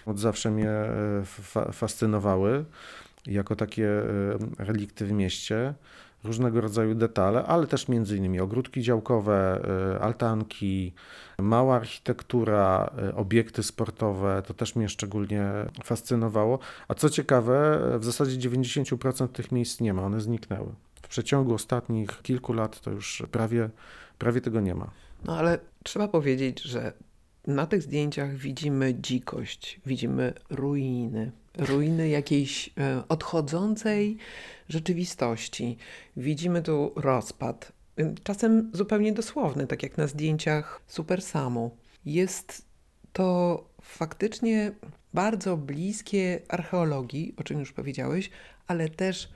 od 0.05 0.19
zawsze 0.19 0.51
mnie 0.51 0.69
e, 0.69 1.21
fa 1.25 1.71
fascynowały 1.71 2.65
jako 3.27 3.55
takie 3.55 3.89
relikty 4.59 5.05
w 5.05 5.11
mieście 5.11 5.73
różnego 6.23 6.61
rodzaju 6.61 6.95
detale, 6.95 7.43
ale 7.43 7.67
też 7.67 7.87
między 7.87 8.17
innymi 8.17 8.39
ogródki 8.39 8.81
działkowe, 8.81 9.61
altanki, 10.01 10.93
mała 11.37 11.75
architektura, 11.75 12.91
y, 13.09 13.15
obiekty 13.15 13.63
sportowe, 13.63 14.43
to 14.47 14.53
też 14.53 14.75
mnie 14.75 14.89
szczególnie 14.89 15.51
fascynowało. 15.83 16.59
A 16.87 16.93
co 16.93 17.09
ciekawe, 17.09 17.81
w 17.99 18.05
zasadzie 18.05 18.49
90% 18.49 19.27
tych 19.27 19.51
miejsc 19.51 19.81
nie 19.81 19.93
ma, 19.93 20.03
one 20.03 20.21
zniknęły. 20.21 20.71
W 21.01 21.07
przeciągu 21.07 21.53
ostatnich 21.53 22.21
kilku 22.21 22.53
lat 22.53 22.81
to 22.81 22.91
już 22.91 23.23
prawie, 23.31 23.69
prawie 24.17 24.41
tego 24.41 24.61
nie 24.61 24.75
ma. 24.75 24.91
No 25.25 25.37
ale 25.37 25.59
trzeba 25.83 26.07
powiedzieć, 26.07 26.61
że 26.61 26.93
na 27.47 27.65
tych 27.65 27.81
zdjęciach 27.81 28.35
widzimy 28.35 28.95
dzikość, 29.01 29.79
widzimy 29.85 30.33
ruiny, 30.49 31.31
ruiny 31.57 32.09
jakiejś 32.09 32.69
e, 32.77 33.03
odchodzącej 33.09 34.17
rzeczywistości. 34.69 35.77
Widzimy 36.17 36.61
tu 36.61 36.93
rozpad, 36.95 37.71
czasem 38.23 38.71
zupełnie 38.73 39.13
dosłowny, 39.13 39.67
tak 39.67 39.83
jak 39.83 39.97
na 39.97 40.07
zdjęciach 40.07 40.81
Super 40.87 41.21
Samu. 41.21 41.77
Jest 42.05 42.65
to 43.13 43.63
faktycznie 43.81 44.71
bardzo 45.13 45.57
bliskie 45.57 46.41
archeologii, 46.47 47.33
o 47.37 47.43
czym 47.43 47.59
już 47.59 47.73
powiedziałeś, 47.73 48.29
ale 48.67 48.89
też 48.89 49.29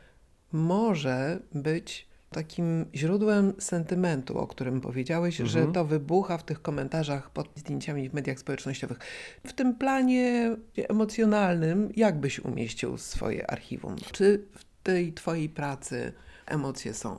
może 0.52 1.40
być 1.54 2.10
takim 2.30 2.86
źródłem 2.96 3.54
sentymentu, 3.60 4.38
o 4.38 4.48
którym 4.48 4.82
powiedziałeś, 4.82 5.42
mhm. 5.42 5.50
że 5.50 5.74
to 5.74 5.86
wybucha 5.86 6.38
w 6.38 6.44
tych 6.44 6.62
komentarzach 6.62 7.30
pod 7.30 7.50
zdjęciami 7.56 8.10
w 8.10 8.14
mediach 8.14 8.40
społecznościowych. 8.40 9.00
W 9.48 9.54
tym 9.54 9.76
planie 9.76 10.56
emocjonalnym, 10.76 11.92
jak 11.96 12.20
byś 12.20 12.40
umieścił 12.40 12.98
swoje 12.98 13.52
archiwum? 13.52 13.96
Czy 14.12 14.46
w 14.52 14.84
tej 14.84 15.14
twojej 15.14 15.50
pracy 15.50 16.14
emocje 16.50 16.94
są? 16.94 17.18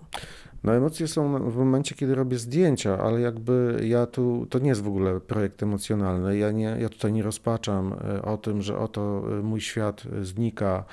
No 0.64 0.74
emocje 0.74 1.08
są 1.08 1.50
w 1.50 1.56
momencie, 1.56 1.94
kiedy 1.94 2.14
robię 2.14 2.38
zdjęcia, 2.38 2.98
ale 2.98 3.20
jakby 3.20 3.80
ja 3.84 4.06
tu, 4.06 4.46
to 4.50 4.58
nie 4.58 4.68
jest 4.68 4.82
w 4.82 4.88
ogóle 4.88 5.20
projekt 5.20 5.62
emocjonalny. 5.62 6.38
Ja, 6.38 6.50
nie, 6.50 6.76
ja 6.80 6.88
tutaj 6.88 7.12
nie 7.12 7.22
rozpaczam 7.22 7.92
e, 7.92 8.22
o 8.22 8.36
tym, 8.36 8.62
że 8.62 8.78
oto 8.78 9.22
e, 9.38 9.42
mój 9.42 9.60
świat 9.60 10.02
znika, 10.22 10.84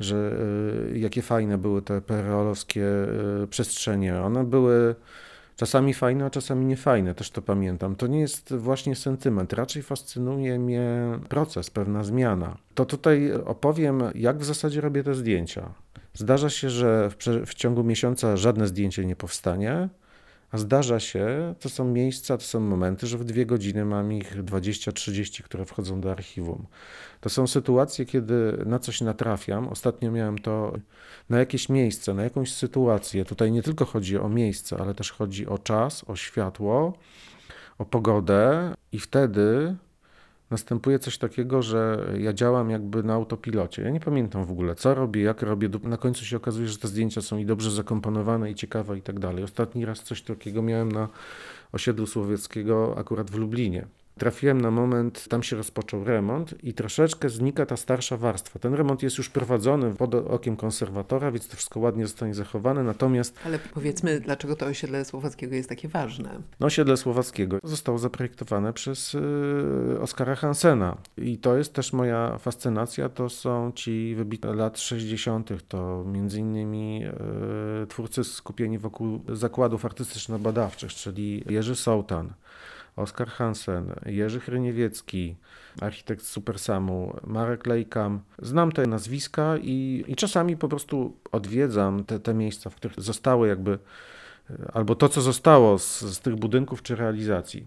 że 0.00 0.36
jakie 0.94 1.22
fajne 1.22 1.58
były 1.58 1.82
te 1.82 2.00
perolowskie 2.00 2.86
przestrzenie. 3.50 4.20
One 4.20 4.44
były 4.44 4.94
czasami 5.58 5.94
fajne, 5.94 6.24
a 6.24 6.30
czasami 6.30 6.66
niefajne, 6.66 7.14
też 7.14 7.30
to 7.30 7.42
pamiętam. 7.42 7.96
To 7.96 8.06
nie 8.06 8.20
jest 8.20 8.54
właśnie 8.54 8.96
sentyment, 8.96 9.52
raczej 9.52 9.82
fascynuje 9.82 10.58
mnie 10.58 11.18
proces, 11.28 11.70
pewna 11.70 12.04
zmiana. 12.04 12.56
To 12.74 12.84
tutaj 12.84 13.32
opowiem, 13.44 14.02
jak 14.14 14.38
w 14.38 14.44
zasadzie 14.44 14.80
robię 14.80 15.04
te 15.04 15.14
zdjęcia. 15.14 15.70
Zdarza 16.18 16.50
się, 16.50 16.70
że 16.70 17.10
w, 17.10 17.16
w 17.46 17.54
ciągu 17.54 17.84
miesiąca 17.84 18.36
żadne 18.36 18.66
zdjęcie 18.66 19.06
nie 19.06 19.16
powstanie, 19.16 19.88
a 20.50 20.58
zdarza 20.58 21.00
się, 21.00 21.54
to 21.60 21.68
są 21.68 21.84
miejsca, 21.84 22.36
to 22.38 22.44
są 22.44 22.60
momenty, 22.60 23.06
że 23.06 23.18
w 23.18 23.24
dwie 23.24 23.46
godziny 23.46 23.84
mam 23.84 24.12
ich 24.12 24.44
20-30, 24.44 25.42
które 25.42 25.64
wchodzą 25.64 26.00
do 26.00 26.10
archiwum. 26.10 26.66
To 27.20 27.28
są 27.28 27.46
sytuacje, 27.46 28.04
kiedy 28.04 28.58
na 28.66 28.78
coś 28.78 29.00
natrafiam. 29.00 29.68
Ostatnio 29.68 30.10
miałem 30.10 30.38
to 30.38 30.72
na 31.30 31.38
jakieś 31.38 31.68
miejsce, 31.68 32.14
na 32.14 32.22
jakąś 32.22 32.52
sytuację. 32.54 33.24
Tutaj 33.24 33.52
nie 33.52 33.62
tylko 33.62 33.84
chodzi 33.84 34.18
o 34.18 34.28
miejsce, 34.28 34.76
ale 34.80 34.94
też 34.94 35.12
chodzi 35.12 35.46
o 35.46 35.58
czas, 35.58 36.04
o 36.06 36.16
światło, 36.16 36.98
o 37.78 37.84
pogodę, 37.84 38.74
i 38.92 38.98
wtedy 38.98 39.76
następuje 40.50 40.98
coś 40.98 41.18
takiego, 41.18 41.62
że 41.62 42.12
ja 42.18 42.32
działam 42.32 42.70
jakby 42.70 43.02
na 43.02 43.14
autopilocie. 43.14 43.82
Ja 43.82 43.90
nie 43.90 44.00
pamiętam 44.00 44.44
w 44.44 44.50
ogóle, 44.50 44.74
co 44.74 44.94
robię, 44.94 45.22
jak 45.22 45.42
robię. 45.42 45.68
Na 45.82 45.96
końcu 45.96 46.24
się 46.24 46.36
okazuje, 46.36 46.68
że 46.68 46.78
te 46.78 46.88
zdjęcia 46.88 47.22
są 47.22 47.38
i 47.38 47.46
dobrze 47.46 47.70
zakomponowane, 47.70 48.50
i 48.50 48.54
ciekawe, 48.54 48.98
i 48.98 49.02
tak 49.02 49.18
dalej. 49.18 49.44
Ostatni 49.44 49.84
raz 49.84 50.02
coś 50.02 50.22
takiego 50.22 50.62
miałem 50.62 50.92
na 50.92 51.08
osiedlu 51.72 52.06
słowieckiego, 52.06 52.98
akurat 52.98 53.30
w 53.30 53.34
Lublinie. 53.34 53.86
Trafiłem 54.18 54.60
na 54.60 54.70
moment, 54.70 55.28
tam 55.28 55.42
się 55.42 55.56
rozpoczął 55.56 56.04
remont 56.04 56.64
i 56.64 56.74
troszeczkę 56.74 57.28
znika 57.28 57.66
ta 57.66 57.76
starsza 57.76 58.16
warstwa. 58.16 58.58
Ten 58.58 58.74
remont 58.74 59.02
jest 59.02 59.18
już 59.18 59.28
prowadzony 59.28 59.94
pod 59.94 60.14
okiem 60.14 60.56
konserwatora, 60.56 61.30
więc 61.30 61.48
to 61.48 61.56
wszystko 61.56 61.80
ładnie 61.80 62.06
zostanie 62.06 62.34
zachowane, 62.34 62.82
natomiast... 62.82 63.38
Ale 63.44 63.58
powiedzmy, 63.58 64.20
dlaczego 64.20 64.56
to 64.56 64.66
osiedle 64.66 65.04
Słowackiego 65.04 65.54
jest 65.54 65.68
takie 65.68 65.88
ważne? 65.88 66.42
No, 66.60 66.66
osiedle 66.66 66.96
Słowackiego 66.96 67.58
zostało 67.62 67.98
zaprojektowane 67.98 68.72
przez 68.72 69.12
yy, 69.12 70.00
Oskara 70.00 70.34
Hansena 70.34 70.96
i 71.16 71.38
to 71.38 71.56
jest 71.56 71.72
też 71.72 71.92
moja 71.92 72.38
fascynacja, 72.38 73.08
to 73.08 73.28
są 73.28 73.72
ci 73.74 74.14
wybitne 74.14 74.54
lat 74.54 74.78
60., 74.78 75.50
to 75.68 76.04
między 76.06 76.40
innymi 76.40 77.00
yy, 77.00 77.86
twórcy 77.88 78.24
skupieni 78.24 78.78
wokół 78.78 79.20
zakładów 79.28 79.84
artystyczno-badawczych, 79.84 80.94
czyli 80.94 81.44
Jerzy 81.48 81.76
Sołtan, 81.76 82.32
Oskar 82.98 83.28
Hansen, 83.28 83.94
Jerzy 84.06 84.40
Hryniewiecki, 84.40 85.36
architekt 85.80 86.22
Supersamu, 86.22 87.16
Marek 87.26 87.66
Lejkam. 87.66 88.20
Znam 88.42 88.72
te 88.72 88.86
nazwiska 88.86 89.56
i, 89.62 90.04
i 90.06 90.16
czasami 90.16 90.56
po 90.56 90.68
prostu 90.68 91.16
odwiedzam 91.32 92.04
te, 92.04 92.20
te 92.20 92.34
miejsca, 92.34 92.70
w 92.70 92.74
których 92.74 93.00
zostały 93.00 93.48
jakby 93.48 93.78
albo 94.72 94.94
to, 94.94 95.08
co 95.08 95.20
zostało 95.20 95.78
z, 95.78 96.00
z, 96.00 96.20
tych 96.20 96.36
budynków 96.36 96.82
czy 96.82 96.96
realizacji. 96.96 97.66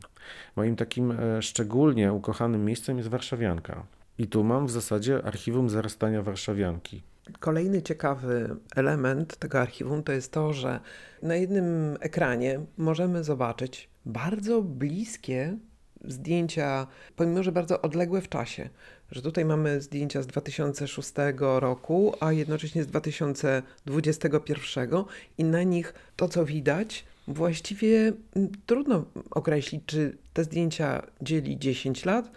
Moim 0.56 0.76
takim 0.76 1.12
e, 1.12 1.42
szczególnie 1.42 2.14
ukochanym 2.14 2.66
miejscem 2.66 2.98
jest 2.98 3.10
Warszawianka. 3.10 3.84
I 4.18 4.28
tu 4.28 4.44
mam 4.44 4.68
w 4.68 4.72
zasadzie 4.72 5.26
archiwum 5.26 5.70
zarastania 5.70 6.22
Warszawianki. 6.22 7.04
Kolejny 7.40 7.82
ciekawy 7.82 8.56
element 8.76 9.38
tego 9.38 9.60
archiwum 9.60 10.04
to 10.04 10.12
jest 10.12 10.32
to, 10.32 10.54
że 10.54 10.80
na 11.24 11.36
jednym 11.36 11.98
ekranie 12.00 12.60
możemy 12.78 13.24
zobaczyć 13.24 13.91
bardzo 14.06 14.62
bliskie 14.62 15.58
zdjęcia, 16.06 16.88
pomimo 17.16 17.44
że 17.44 17.52
bardzo 17.52 17.82
odległe 17.82 18.22
w 18.22 18.30
czasie. 18.30 18.70
Że 19.12 19.22
tutaj 19.22 19.46
mamy 19.46 19.82
zdjęcia 19.82 20.22
z 20.22 20.28
2006 20.28 21.12
roku, 21.40 22.14
a 22.20 22.32
jednocześnie 22.32 22.84
z 22.84 22.88
2021 22.88 24.90
i 25.38 25.44
na 25.44 25.64
nich 25.64 25.94
to, 26.16 26.30
co 26.30 26.46
widać, 26.46 27.06
właściwie 27.28 28.14
mm, 28.36 28.52
trudno 28.66 29.06
określić, 29.32 29.82
czy 29.86 30.18
te 30.34 30.44
zdjęcia 30.44 31.08
dzieli 31.22 31.60
10 31.60 32.06
lat, 32.06 32.32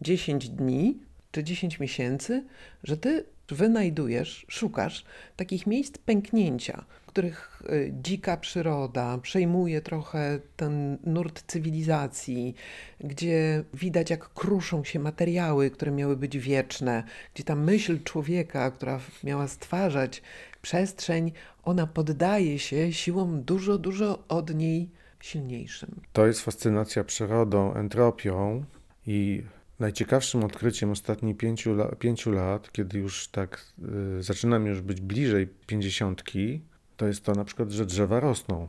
10 0.00 0.48
dni 0.48 0.98
czy 1.32 1.44
10 1.44 1.80
miesięcy, 1.80 2.44
że 2.84 2.96
ty 2.96 3.24
wynajdujesz, 3.48 4.46
szukasz 4.48 5.04
takich 5.36 5.66
miejsc 5.66 5.98
pęknięcia, 5.98 6.84
których 7.10 7.62
y, 7.70 7.92
dzika 8.02 8.36
przyroda 8.36 9.18
przejmuje 9.18 9.80
trochę 9.80 10.40
ten 10.56 10.98
nurt 11.04 11.42
cywilizacji, 11.46 12.54
gdzie 13.00 13.64
widać, 13.74 14.10
jak 14.10 14.28
kruszą 14.34 14.84
się 14.84 14.98
materiały, 14.98 15.70
które 15.70 15.92
miały 15.92 16.16
być 16.16 16.38
wieczne, 16.38 17.04
gdzie 17.34 17.44
ta 17.44 17.54
myśl 17.54 18.02
człowieka, 18.04 18.70
która 18.70 19.00
miała 19.24 19.48
stwarzać 19.48 20.22
przestrzeń, 20.62 21.32
ona 21.62 21.86
poddaje 21.86 22.58
się 22.58 22.92
siłom 22.92 23.42
dużo, 23.42 23.78
dużo 23.78 24.24
od 24.28 24.54
niej 24.54 24.90
silniejszym. 25.20 26.00
To 26.12 26.26
jest 26.26 26.40
fascynacja 26.40 27.04
przyrodą, 27.04 27.74
entropią 27.74 28.64
i 29.06 29.42
Najciekawszym 29.80 30.44
odkryciem 30.44 30.90
ostatnich 30.90 31.36
pięciu, 31.36 31.76
pięciu 31.98 32.32
lat, 32.32 32.72
kiedy 32.72 32.98
już 32.98 33.28
tak 33.28 33.72
y, 34.18 34.22
zaczynam 34.22 34.66
już 34.66 34.80
być 34.80 35.00
bliżej 35.00 35.48
pięćdziesiątki, 35.66 36.60
to 37.00 37.06
jest 37.06 37.24
to 37.24 37.32
na 37.32 37.44
przykład, 37.44 37.70
że 37.70 37.86
drzewa 37.86 38.20
rosną. 38.20 38.68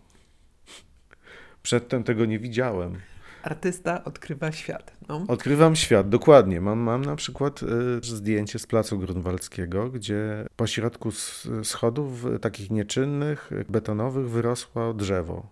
Przedtem 1.64 2.04
tego 2.04 2.26
nie 2.26 2.40
widziałem. 2.40 2.96
Artysta 3.44 4.04
odkrywa 4.04 4.52
świat. 4.52 4.94
No. 5.08 5.26
Odkrywam 5.28 5.76
świat, 5.76 6.10
dokładnie. 6.10 6.62
Mam, 6.62 6.80
mam 6.80 7.06
na 7.06 7.16
przykład 7.16 7.64
y, 7.64 7.68
zdjęcie 8.02 8.60
z 8.60 8.68
Placu 8.68 9.00
Grunwaldzkiego, 9.00 9.90
gdzie 9.90 10.48
po 10.56 10.68
środku 10.68 11.12
schodów 11.64 12.26
takich 12.42 12.72
nieczynnych, 12.72 13.52
betonowych 13.70 14.30
wyrosło 14.30 14.94
drzewo 14.94 15.48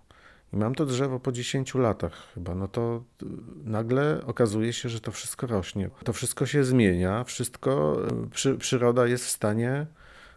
i 0.54 0.58
mam 0.58 0.76
to 0.76 0.86
drzewo 0.86 1.20
po 1.20 1.32
10 1.32 1.76
latach 1.76 2.14
chyba, 2.34 2.56
no 2.56 2.68
to 2.68 3.04
y, 3.24 3.26
nagle 3.64 4.22
okazuje 4.26 4.74
się, 4.74 4.90
że 4.90 5.00
to 5.00 5.12
wszystko 5.12 5.48
rośnie. 5.48 5.90
To 6.04 6.14
wszystko 6.14 6.46
się 6.46 6.64
zmienia, 6.64 7.24
wszystko, 7.24 7.98
y, 8.26 8.30
przy, 8.30 8.58
przyroda 8.58 9.08
jest 9.08 9.26
w 9.26 9.30
stanie 9.30 9.86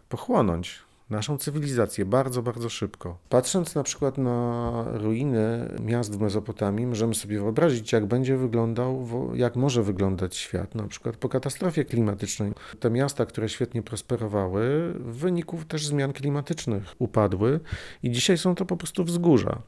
pochłonąć 0.09 0.83
naszą 1.13 1.37
cywilizację 1.37 2.05
bardzo, 2.05 2.41
bardzo 2.41 2.69
szybko. 2.69 3.17
Patrząc 3.29 3.75
na 3.75 3.83
przykład 3.83 4.17
na 4.17 4.85
ruiny 4.93 5.69
miast 5.81 6.17
w 6.17 6.21
Mezopotamii, 6.21 6.87
możemy 6.87 7.15
sobie 7.15 7.39
wyobrazić, 7.39 7.91
jak 7.91 8.05
będzie 8.05 8.37
wyglądał, 8.37 9.07
jak 9.35 9.55
może 9.55 9.83
wyglądać 9.83 10.35
świat, 10.35 10.75
na 10.75 10.87
przykład 10.87 11.17
po 11.17 11.29
katastrofie 11.29 11.85
klimatycznej. 11.85 12.51
Te 12.79 12.89
miasta, 12.89 13.25
które 13.25 13.49
świetnie 13.49 13.81
prosperowały, 13.81 14.93
w 14.99 15.17
wyniku 15.17 15.57
też 15.67 15.87
zmian 15.87 16.13
klimatycznych 16.13 16.95
upadły 16.99 17.59
i 18.03 18.11
dzisiaj 18.11 18.37
są 18.37 18.55
to 18.55 18.65
po 18.65 18.77
prostu 18.77 19.03
wzgórza. 19.03 19.61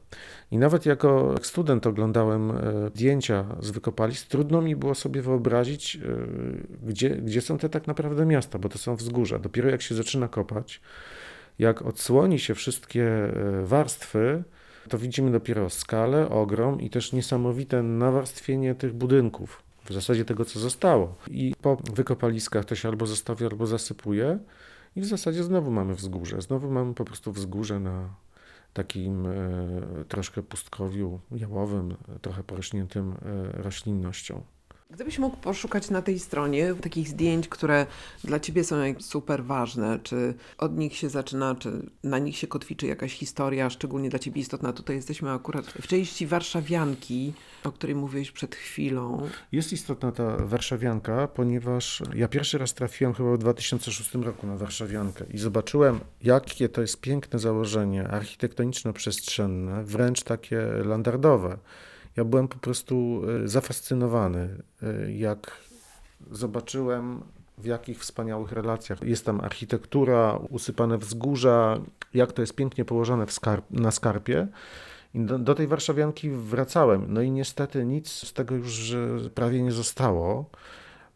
I 0.50 0.58
nawet 0.58 0.86
jako 0.86 1.34
student 1.42 1.86
oglądałem 1.86 2.50
e, 2.50 2.90
zdjęcia 2.94 3.44
z 3.60 3.70
wykopalisk, 3.70 4.28
trudno 4.28 4.62
mi 4.62 4.76
było 4.76 4.94
sobie 4.94 5.22
wyobrazić, 5.22 5.96
e, 5.96 6.00
gdzie, 6.82 7.10
gdzie 7.10 7.40
są 7.40 7.58
te 7.58 7.68
tak 7.68 7.86
naprawdę 7.86 8.26
miasta, 8.26 8.58
bo 8.58 8.68
to 8.68 8.78
są 8.78 8.96
wzgórza. 8.96 9.38
Dopiero 9.38 9.70
jak 9.70 9.82
się 9.82 9.94
zaczyna 9.94 10.28
kopać, 10.28 10.80
jak 11.58 11.82
odsłoni 11.82 12.38
się 12.38 12.54
wszystkie 12.54 13.04
e, 13.04 13.62
warstwy, 13.64 14.44
to 14.88 14.98
widzimy 14.98 15.30
dopiero 15.30 15.70
skalę, 15.70 16.28
ogrom 16.28 16.80
i 16.80 16.90
też 16.90 17.12
niesamowite 17.12 17.82
nawarstwienie 17.82 18.74
tych 18.74 18.92
budynków, 18.92 19.62
w 19.84 19.92
zasadzie 19.92 20.24
tego, 20.24 20.44
co 20.44 20.60
zostało. 20.60 21.14
I 21.30 21.54
po 21.62 21.76
wykopaliskach 21.94 22.64
to 22.64 22.74
się 22.74 22.88
albo 22.88 23.06
zostawia, 23.06 23.46
albo 23.46 23.66
zasypuje 23.66 24.38
i 24.96 25.00
w 25.00 25.04
zasadzie 25.04 25.44
znowu 25.44 25.70
mamy 25.70 25.94
wzgórze. 25.94 26.42
Znowu 26.42 26.70
mamy 26.70 26.94
po 26.94 27.04
prostu 27.04 27.32
wzgórze 27.32 27.80
na 27.80 28.08
takim 28.72 29.26
e, 29.26 29.34
troszkę 30.08 30.42
pustkowiu 30.42 31.20
jałowym, 31.30 31.96
trochę 32.22 32.44
porośniętym 32.44 33.12
e, 33.12 33.62
roślinnością. 33.62 34.42
Gdybyś 34.90 35.18
mógł 35.18 35.36
poszukać 35.36 35.90
na 35.90 36.02
tej 36.02 36.18
stronie 36.18 36.74
takich 36.74 37.08
zdjęć, 37.08 37.48
które 37.48 37.86
dla 38.24 38.40
ciebie 38.40 38.64
są 38.64 38.76
super 38.98 39.44
ważne, 39.44 39.98
czy 40.02 40.34
od 40.58 40.78
nich 40.78 40.96
się 40.96 41.08
zaczyna, 41.08 41.54
czy 41.54 41.90
na 42.02 42.18
nich 42.18 42.36
się 42.36 42.46
kotwiczy 42.46 42.86
jakaś 42.86 43.12
historia, 43.12 43.70
szczególnie 43.70 44.10
dla 44.10 44.18
ciebie 44.18 44.40
istotna. 44.40 44.72
Tutaj 44.72 44.96
jesteśmy 44.96 45.30
akurat 45.30 45.66
w 45.66 45.86
części 45.86 46.26
warszawianki, 46.26 47.32
o 47.64 47.72
której 47.72 47.96
mówiłeś 47.96 48.32
przed 48.32 48.54
chwilą. 48.54 49.28
Jest 49.52 49.72
istotna 49.72 50.12
ta 50.12 50.36
warszawianka, 50.36 51.28
ponieważ 51.28 52.02
ja 52.14 52.28
pierwszy 52.28 52.58
raz 52.58 52.74
trafiłem 52.74 53.14
chyba 53.14 53.32
w 53.32 53.38
2006 53.38 54.14
roku 54.14 54.46
na 54.46 54.56
warszawiankę 54.56 55.24
i 55.30 55.38
zobaczyłem, 55.38 56.00
jakie 56.22 56.68
to 56.68 56.80
jest 56.80 57.00
piękne 57.00 57.38
założenie 57.38 58.08
architektoniczno-przestrzenne, 58.08 59.84
wręcz 59.84 60.22
takie 60.22 60.60
landardowe. 60.84 61.58
Ja 62.16 62.24
byłem 62.24 62.48
po 62.48 62.58
prostu 62.58 63.22
e, 63.44 63.48
zafascynowany, 63.48 64.48
e, 64.82 65.12
jak 65.12 65.60
zobaczyłem 66.30 67.22
w 67.58 67.64
jakich 67.64 68.00
wspaniałych 68.00 68.52
relacjach 68.52 69.02
jest 69.02 69.24
tam 69.26 69.40
architektura, 69.40 70.38
usypane 70.50 70.98
wzgórza, 70.98 71.80
jak 72.14 72.32
to 72.32 72.42
jest 72.42 72.54
pięknie 72.54 72.84
położone 72.84 73.26
skarp, 73.28 73.64
na 73.70 73.90
skarpie. 73.90 74.48
I 75.14 75.20
do, 75.20 75.38
do, 75.38 75.54
tej 75.54 75.66
warszawianki 75.66 76.30
wracałem. 76.30 77.06
No 77.08 77.22
i 77.22 77.30
niestety 77.30 77.84
nic 77.84 78.08
z 78.08 78.32
tego 78.32 78.54
już 78.54 78.94
prawie 79.34 79.62
nie 79.62 79.72
zostało. 79.72 80.50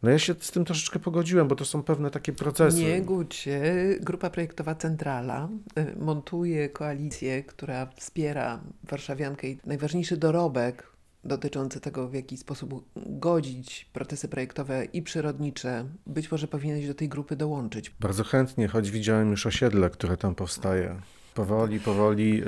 No 0.03 0.09
ja 0.09 0.19
się 0.19 0.35
z 0.39 0.51
tym 0.51 0.65
troszeczkę 0.65 0.99
pogodziłem, 0.99 1.47
bo 1.47 1.55
to 1.55 1.65
są 1.65 1.83
pewne 1.83 2.11
takie 2.11 2.33
procesy. 2.33 2.83
Nie 2.83 3.01
gódź 3.01 3.35
się. 3.35 3.61
Grupa 3.99 4.29
projektowa 4.29 4.75
Centrala 4.75 5.49
e, 5.75 5.95
montuje 5.95 6.69
koalicję, 6.69 7.43
która 7.43 7.85
wspiera 7.95 8.59
warszawiankę 8.83 9.47
i 9.47 9.57
najważniejszy 9.65 10.17
dorobek 10.17 10.90
dotyczący 11.23 11.79
tego, 11.79 12.07
w 12.07 12.13
jaki 12.13 12.37
sposób 12.37 12.85
godzić 12.95 13.89
procesy 13.93 14.27
projektowe 14.27 14.85
i 14.85 15.01
przyrodnicze. 15.01 15.85
Być 16.07 16.31
może 16.31 16.47
powinieneś 16.47 16.87
do 16.87 16.93
tej 16.93 17.09
grupy 17.09 17.35
dołączyć. 17.35 17.89
Bardzo 17.99 18.23
chętnie, 18.23 18.67
choć 18.67 18.91
widziałem 18.91 19.31
już 19.31 19.45
osiedle, 19.45 19.89
które 19.89 20.17
tam 20.17 20.35
powstaje. 20.35 21.01
Powoli, 21.35 21.79
powoli 21.79 22.37
yy, 22.37 22.45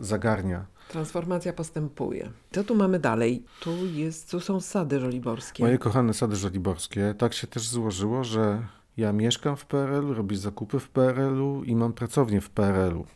zagarnia. 0.00 0.66
Transformacja 0.88 1.52
postępuje. 1.52 2.30
Co 2.52 2.64
tu 2.64 2.74
mamy 2.74 2.98
dalej? 2.98 3.44
Tu, 3.60 3.86
jest, 3.86 4.30
tu 4.30 4.40
są 4.40 4.60
sady 4.60 5.00
żoliborskie. 5.00 5.62
Moje 5.62 5.78
kochane 5.78 6.14
sady 6.14 6.36
żoliborskie. 6.36 7.14
Tak 7.18 7.34
się 7.34 7.46
też 7.46 7.68
złożyło, 7.68 8.24
że 8.24 8.62
ja 8.96 9.12
mieszkam 9.12 9.56
w 9.56 9.66
PRL-u, 9.66 10.14
robię 10.14 10.36
zakupy 10.36 10.80
w 10.80 10.88
PRL-u 10.90 11.64
i 11.64 11.76
mam 11.76 11.92
pracownię 11.92 12.40
w 12.40 12.50
PRL-u. 12.50 13.06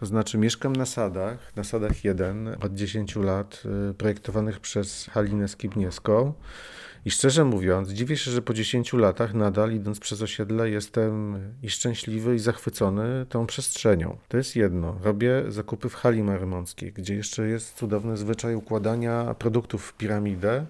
To 0.00 0.06
znaczy 0.06 0.38
mieszkam 0.38 0.76
na 0.76 0.86
sadach, 0.86 1.56
na 1.56 1.64
sadach 1.64 2.04
1 2.04 2.56
od 2.60 2.74
10 2.74 3.16
lat, 3.16 3.62
y, 3.90 3.94
projektowanych 3.94 4.60
przez 4.60 5.06
Halinę 5.06 5.48
Skibniewską. 5.48 6.32
I 7.04 7.10
szczerze 7.10 7.44
mówiąc, 7.44 7.88
dziwię 7.88 8.16
się, 8.16 8.30
że 8.30 8.42
po 8.42 8.54
10 8.54 8.92
latach 8.92 9.34
nadal 9.34 9.72
idąc 9.72 10.00
przez 10.00 10.22
osiedle 10.22 10.70
jestem 10.70 11.38
i 11.62 11.70
szczęśliwy 11.70 12.34
i 12.34 12.38
zachwycony 12.38 13.26
tą 13.28 13.46
przestrzenią. 13.46 14.16
To 14.28 14.36
jest 14.36 14.56
jedno. 14.56 14.98
Robię 15.02 15.44
zakupy 15.48 15.88
w 15.88 15.94
hali 15.94 16.22
marymonckiej, 16.22 16.92
gdzie 16.92 17.14
jeszcze 17.14 17.48
jest 17.48 17.76
cudowny 17.76 18.16
zwyczaj 18.16 18.54
układania 18.54 19.34
produktów 19.34 19.86
w 19.86 19.92
piramidę. 19.92 20.66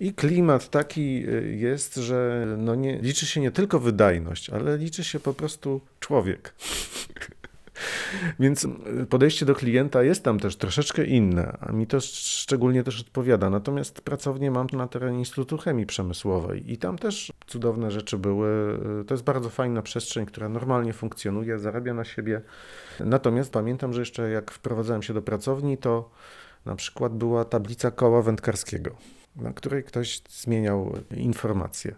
I 0.00 0.14
klimat 0.14 0.70
taki 0.70 1.28
y, 1.28 1.56
jest, 1.56 1.94
że 1.94 2.46
no 2.58 2.74
nie, 2.74 2.98
liczy 2.98 3.26
się 3.26 3.40
nie 3.40 3.50
tylko 3.50 3.80
wydajność, 3.80 4.50
ale 4.50 4.78
liczy 4.78 5.04
się 5.04 5.20
po 5.20 5.34
prostu 5.34 5.80
człowiek. 6.00 6.54
Więc 8.40 8.64
y, 8.64 9.06
podejście 9.10 9.46
do 9.46 9.54
klienta 9.54 10.02
jest 10.02 10.24
tam 10.24 10.40
też 10.40 10.56
troszeczkę 10.56 11.04
inne, 11.04 11.56
a 11.60 11.72
mi 11.72 11.86
to 11.86 12.00
szczególnie 12.00 12.84
też 12.84 13.00
odpowiada. 13.00 13.50
Natomiast 13.50 14.00
pracownię 14.00 14.50
mam 14.50 14.66
na 14.72 14.88
terenie 14.88 15.18
Instytutu 15.18 15.58
Chemii 15.58 15.86
Przemysłowej 15.86 16.72
i 16.72 16.78
tam 16.78 16.98
też 16.98 17.32
cudowne 17.46 17.90
rzeczy 17.90 18.18
były. 18.18 18.78
Y, 19.00 19.04
to 19.04 19.14
jest 19.14 19.24
bardzo 19.24 19.50
fajna 19.50 19.82
przestrzeń, 19.82 20.26
która 20.26 20.48
normalnie 20.48 20.92
funkcjonuje, 20.92 21.58
zarabia 21.58 21.94
na 21.94 22.04
siebie. 22.04 22.40
Natomiast 23.00 23.52
pamiętam, 23.52 23.92
że 23.92 24.00
jeszcze 24.00 24.30
jak 24.30 24.50
wprowadzałem 24.50 25.02
się 25.02 25.14
do 25.14 25.22
pracowni, 25.22 25.78
to 25.78 26.10
na 26.64 26.76
przykład 26.76 27.14
była 27.14 27.44
tablica 27.44 27.90
koła 27.90 28.22
wędkarskiego, 28.22 28.96
na 29.36 29.52
której 29.52 29.84
ktoś 29.84 30.22
zmieniał 30.28 30.92
informacje. 31.16 31.94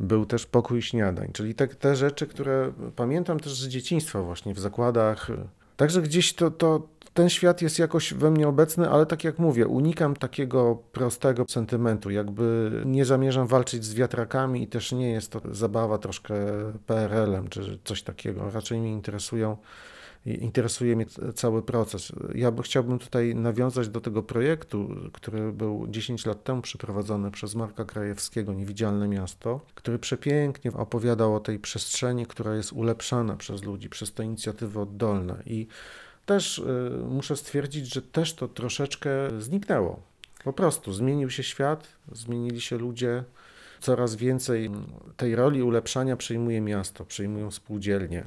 Był 0.00 0.26
też 0.26 0.46
pokój 0.46 0.82
śniadań, 0.82 1.30
czyli 1.32 1.54
te, 1.54 1.68
te 1.68 1.96
rzeczy, 1.96 2.26
które 2.26 2.72
pamiętam 2.96 3.40
też 3.40 3.54
z 3.54 3.68
dzieciństwa 3.68 4.22
właśnie 4.22 4.54
w 4.54 4.58
zakładach. 4.58 5.28
Także 5.76 6.02
gdzieś 6.02 6.34
to, 6.34 6.50
to, 6.50 6.88
ten 7.14 7.28
świat 7.28 7.62
jest 7.62 7.78
jakoś 7.78 8.14
we 8.14 8.30
mnie 8.30 8.48
obecny, 8.48 8.90
ale 8.90 9.06
tak 9.06 9.24
jak 9.24 9.38
mówię, 9.38 9.66
unikam 9.66 10.16
takiego 10.16 10.78
prostego 10.92 11.44
sentymentu, 11.48 12.10
jakby 12.10 12.70
nie 12.86 13.04
zamierzam 13.04 13.46
walczyć 13.46 13.84
z 13.84 13.94
wiatrakami 13.94 14.62
i 14.62 14.66
też 14.66 14.92
nie 14.92 15.10
jest 15.10 15.32
to 15.32 15.40
zabawa 15.50 15.98
troszkę 15.98 16.34
PRL-em 16.86 17.48
czy 17.48 17.78
coś 17.84 18.02
takiego. 18.02 18.50
Raczej 18.50 18.80
mnie 18.80 18.92
interesują 18.92 19.56
interesuje 20.26 20.96
mnie 20.96 21.06
cały 21.34 21.62
proces. 21.62 22.12
Ja 22.34 22.50
by, 22.50 22.62
chciałbym 22.62 22.98
tutaj 22.98 23.34
nawiązać 23.34 23.88
do 23.88 24.00
tego 24.00 24.22
projektu, 24.22 24.88
który 25.12 25.52
był 25.52 25.86
10 25.88 26.26
lat 26.26 26.44
temu 26.44 26.62
przeprowadzony 26.62 27.30
przez 27.30 27.54
Marka 27.54 27.84
Krajewskiego, 27.84 28.52
Niewidzialne 28.52 29.08
Miasto, 29.08 29.60
który 29.74 29.98
przepięknie 29.98 30.72
opowiadał 30.72 31.34
o 31.34 31.40
tej 31.40 31.58
przestrzeni, 31.58 32.26
która 32.26 32.56
jest 32.56 32.72
ulepszana 32.72 33.36
przez 33.36 33.62
ludzi, 33.62 33.88
przez 33.88 34.12
te 34.12 34.24
inicjatywy 34.24 34.80
oddolne. 34.80 35.42
I 35.46 35.66
też 36.26 36.58
y, 36.58 36.64
muszę 37.08 37.36
stwierdzić, 37.36 37.94
że 37.94 38.02
też 38.02 38.34
to 38.34 38.48
troszeczkę 38.48 39.10
zniknęło. 39.38 40.02
Po 40.44 40.52
prostu 40.52 40.92
zmienił 40.92 41.30
się 41.30 41.42
świat, 41.42 41.88
zmienili 42.12 42.60
się 42.60 42.78
ludzie, 42.78 43.24
coraz 43.80 44.16
więcej 44.16 44.70
tej 45.16 45.36
roli 45.36 45.62
ulepszania 45.62 46.16
przejmuje 46.16 46.60
miasto, 46.60 47.04
przejmują 47.04 47.50
spółdzielnie. 47.50 48.24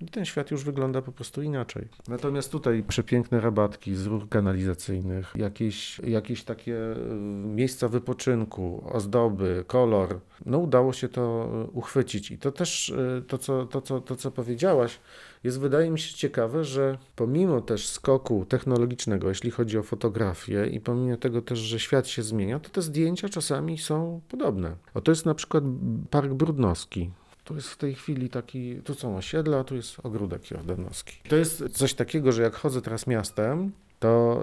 I 0.00 0.06
ten 0.06 0.24
świat 0.24 0.50
już 0.50 0.64
wygląda 0.64 1.02
po 1.02 1.12
prostu 1.12 1.42
inaczej. 1.42 1.88
Natomiast 2.08 2.52
tutaj 2.52 2.84
przepiękne 2.88 3.40
rabatki 3.40 3.94
z 3.94 4.06
rur 4.06 4.28
kanalizacyjnych, 4.28 5.32
jakieś, 5.36 5.98
jakieś 5.98 6.44
takie 6.44 6.76
e, 6.92 6.96
miejsca 7.44 7.88
wypoczynku, 7.88 8.84
ozdoby, 8.92 9.64
kolor. 9.66 10.20
No 10.46 10.58
udało 10.58 10.92
się 10.92 11.08
to 11.08 11.50
e, 11.52 11.70
uchwycić. 11.70 12.30
I 12.30 12.38
to 12.38 12.52
też, 12.52 12.90
e, 12.90 13.22
to 13.22 13.38
co, 13.38 13.66
to, 13.66 13.80
co, 13.80 14.00
to, 14.00 14.16
co 14.16 14.30
powiedziałaś, 14.30 15.00
jest 15.44 15.60
wydaje 15.60 15.90
mi 15.90 15.98
się 15.98 16.14
ciekawe, 16.14 16.64
że 16.64 16.98
pomimo 17.16 17.60
też 17.60 17.88
skoku 17.88 18.46
technologicznego, 18.48 19.28
jeśli 19.28 19.50
chodzi 19.50 19.78
o 19.78 19.82
fotografię 19.82 20.66
i 20.66 20.80
pomimo 20.80 21.16
tego 21.16 21.42
też, 21.42 21.58
że 21.58 21.80
świat 21.80 22.08
się 22.08 22.22
zmienia, 22.22 22.60
to 22.60 22.70
te 22.70 22.82
zdjęcia 22.82 23.28
czasami 23.28 23.78
są 23.78 24.20
podobne. 24.28 24.76
O 24.94 25.00
to 25.00 25.12
jest 25.12 25.26
na 25.26 25.34
przykład 25.34 25.64
Park 26.10 26.32
Brudnowski 26.32 27.10
to 27.48 27.54
jest 27.54 27.68
w 27.68 27.76
tej 27.76 27.94
chwili 27.94 28.30
taki, 28.30 28.76
tu 28.84 28.94
są 28.94 29.16
osiedla, 29.16 29.64
tu 29.64 29.76
jest 29.76 29.96
ogródek 30.02 30.50
jordanowski. 30.50 31.16
To 31.28 31.36
jest 31.36 31.64
coś 31.72 31.94
takiego, 31.94 32.32
że 32.32 32.42
jak 32.42 32.54
chodzę 32.54 32.82
teraz 32.82 33.06
miastem, 33.06 33.72
to 33.98 34.42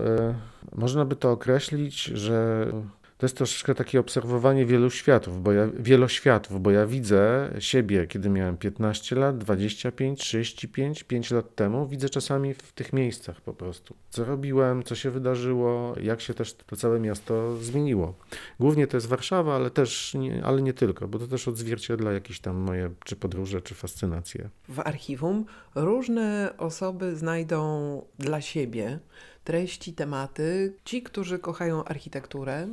y, 0.74 0.76
można 0.76 1.06
by 1.06 1.16
to 1.16 1.32
określić, 1.32 2.04
że 2.04 2.68
to 3.18 3.26
jest 3.26 3.38
troszeczkę 3.38 3.76
takie 3.76 4.00
obserwowanie 4.00 4.66
wielu 4.66 4.90
światów, 4.90 5.44
bo 5.44 5.52
ja, 5.52 5.68
wieloświatów, 5.80 6.62
bo 6.62 6.72
ja 6.72 6.86
widzę 6.86 7.54
siebie, 7.60 8.08
kiedy 8.08 8.30
miałem 8.30 8.58
15 8.58 9.16
lat, 9.16 9.38
25, 9.38 10.20
35, 10.20 11.04
5 11.04 11.32
lat 11.32 11.56
temu, 11.56 11.88
widzę 11.88 12.10
czasami 12.10 12.54
w 12.54 12.74
tych 12.74 12.94
miejscach 12.94 13.42
po 13.42 13.54
prostu. 13.54 13.96
Co 14.10 14.26
robiłem, 14.26 14.84
co 14.84 14.96
się 14.96 15.12
wydarzyło, 15.12 15.96
jak 16.02 16.22
się 16.22 16.34
też 16.34 16.54
to 16.54 16.76
całe 16.76 17.00
miasto 17.00 17.58
zmieniło. 17.58 18.14
Głównie 18.60 18.88
to 18.88 18.98
jest 18.98 19.08
Warszawa, 19.08 19.56
ale 19.56 19.70
też 19.70 20.14
nie, 20.14 20.46
ale 20.46 20.62
nie 20.62 20.74
tylko, 20.74 21.08
bo 21.08 21.20
to 21.20 21.28
też 21.28 21.48
odzwierciedla 21.48 22.12
jakieś 22.12 22.40
tam 22.40 22.56
moje 22.56 22.90
czy 23.06 23.16
podróże, 23.16 23.62
czy 23.62 23.76
fascynacje. 23.76 24.50
W 24.70 24.80
archiwum 24.80 25.46
różne 25.76 26.54
osoby 26.58 27.16
znajdą 27.16 28.02
dla 28.20 28.42
siebie 28.42 29.00
treści, 29.44 29.94
tematy. 29.94 30.74
Ci, 30.86 31.02
którzy 31.02 31.40
kochają 31.40 31.84
architekturę, 31.84 32.68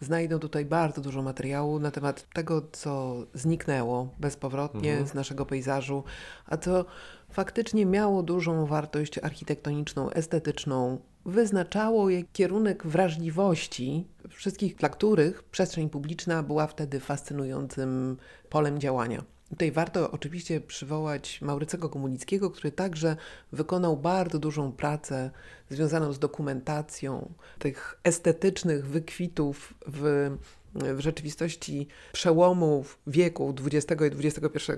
znajdą 0.00 0.38
tutaj 0.38 0.64
bardzo 0.64 1.00
dużo 1.00 1.22
materiału 1.22 1.78
na 1.78 1.90
temat 1.90 2.26
tego, 2.34 2.62
co 2.72 3.16
zniknęło 3.34 4.08
bezpowrotnie 4.18 4.90
mhm. 4.90 5.08
z 5.08 5.14
naszego 5.14 5.46
pejzażu, 5.46 6.04
a 6.46 6.56
co 6.56 6.84
faktycznie 7.30 7.86
miało 7.86 8.22
dużą 8.22 8.66
wartość 8.66 9.18
architektoniczną, 9.18 10.10
estetyczną, 10.10 10.98
wyznaczało 11.24 12.06
kierunek 12.32 12.86
wrażliwości 12.86 14.06
wszystkich, 14.28 14.76
dla 14.76 14.88
których 14.88 15.42
przestrzeń 15.42 15.90
publiczna 15.90 16.42
była 16.42 16.66
wtedy 16.66 17.00
fascynującym 17.00 18.16
polem 18.48 18.78
działania. 18.78 19.35
Tutaj 19.50 19.72
warto 19.72 20.10
oczywiście 20.10 20.60
przywołać 20.60 21.40
Maurycego 21.42 21.88
Komunickiego, 21.88 22.50
który 22.50 22.72
także 22.72 23.16
wykonał 23.52 23.96
bardzo 23.96 24.38
dużą 24.38 24.72
pracę 24.72 25.30
związaną 25.70 26.12
z 26.12 26.18
dokumentacją 26.18 27.32
tych 27.58 28.00
estetycznych 28.04 28.86
wykwitów 28.86 29.74
w, 29.86 30.30
w 30.74 31.00
rzeczywistości 31.00 31.88
przełomów 32.12 32.98
wieku 33.06 33.54
XX 33.64 34.02
i 34.02 34.26
XXI. 34.26 34.72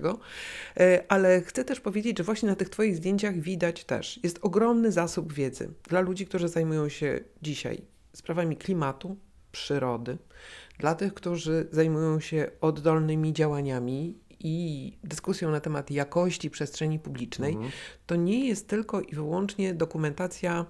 E, 0.80 1.04
ale 1.08 1.40
chcę 1.40 1.64
też 1.64 1.80
powiedzieć, 1.80 2.18
że 2.18 2.24
właśnie 2.24 2.48
na 2.48 2.56
tych 2.56 2.68
Twoich 2.68 2.96
zdjęciach 2.96 3.40
widać 3.40 3.84
też, 3.84 4.20
jest 4.22 4.38
ogromny 4.42 4.92
zasób 4.92 5.32
wiedzy 5.32 5.70
dla 5.88 6.00
ludzi, 6.00 6.26
którzy 6.26 6.48
zajmują 6.48 6.88
się 6.88 7.20
dzisiaj 7.42 7.82
sprawami 8.12 8.56
klimatu, 8.56 9.16
przyrody, 9.52 10.18
dla 10.78 10.94
tych, 10.94 11.14
którzy 11.14 11.68
zajmują 11.70 12.20
się 12.20 12.50
oddolnymi 12.60 13.32
działaniami 13.32 14.18
i 14.40 14.92
dyskusją 15.04 15.50
na 15.50 15.60
temat 15.60 15.90
jakości 15.90 16.50
przestrzeni 16.50 16.98
publicznej, 16.98 17.52
mhm. 17.52 17.72
to 18.06 18.16
nie 18.16 18.48
jest 18.48 18.68
tylko 18.68 19.00
i 19.00 19.14
wyłącznie 19.14 19.74
dokumentacja 19.74 20.66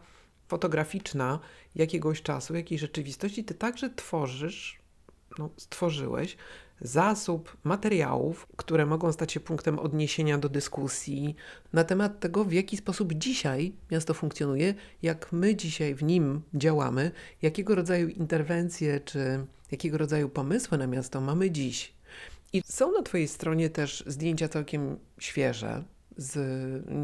fotograficzna 0.48 1.38
jakiegoś 1.74 2.22
czasu, 2.22 2.54
jakiejś 2.54 2.80
rzeczywistości. 2.80 3.44
Ty 3.44 3.54
także 3.54 3.90
tworzysz, 3.90 4.78
no, 5.38 5.50
stworzyłeś 5.56 6.36
zasób 6.80 7.56
materiałów, 7.64 8.46
które 8.56 8.86
mogą 8.86 9.12
stać 9.12 9.32
się 9.32 9.40
punktem 9.40 9.78
odniesienia 9.78 10.38
do 10.38 10.48
dyskusji 10.48 11.36
na 11.72 11.84
temat 11.84 12.20
tego, 12.20 12.44
w 12.44 12.52
jaki 12.52 12.76
sposób 12.76 13.14
dzisiaj 13.14 13.72
miasto 13.90 14.14
funkcjonuje, 14.14 14.74
jak 15.02 15.32
my 15.32 15.56
dzisiaj 15.56 15.94
w 15.94 16.02
nim 16.02 16.42
działamy, 16.54 17.10
jakiego 17.42 17.74
rodzaju 17.74 18.08
interwencje 18.08 19.00
czy 19.00 19.46
jakiego 19.70 19.98
rodzaju 19.98 20.28
pomysły 20.28 20.78
na 20.78 20.86
miasto 20.86 21.20
mamy 21.20 21.50
dziś 21.50 21.97
i 22.52 22.62
są 22.64 22.92
na 22.92 23.02
Twojej 23.02 23.28
stronie 23.28 23.70
też 23.70 24.04
zdjęcia 24.06 24.48
całkiem 24.48 24.98
świeże 25.18 25.84
z 26.16 26.38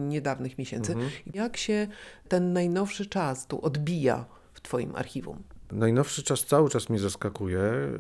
niedawnych 0.09 0.59
miesięcy. 0.59 0.93
Mhm. 0.93 1.11
Jak 1.35 1.57
się 1.57 1.87
ten 2.29 2.53
najnowszy 2.53 3.07
czas 3.07 3.47
tu 3.47 3.61
odbija 3.65 4.25
w 4.55 4.61
Twoim 4.61 4.97
archiwum? 4.97 5.43
Najnowszy 5.73 6.23
czas 6.23 6.45
cały 6.45 6.71
czas 6.71 6.89
mnie 6.89 6.99
zaskakuje, 6.99 7.61
e, 7.61 7.97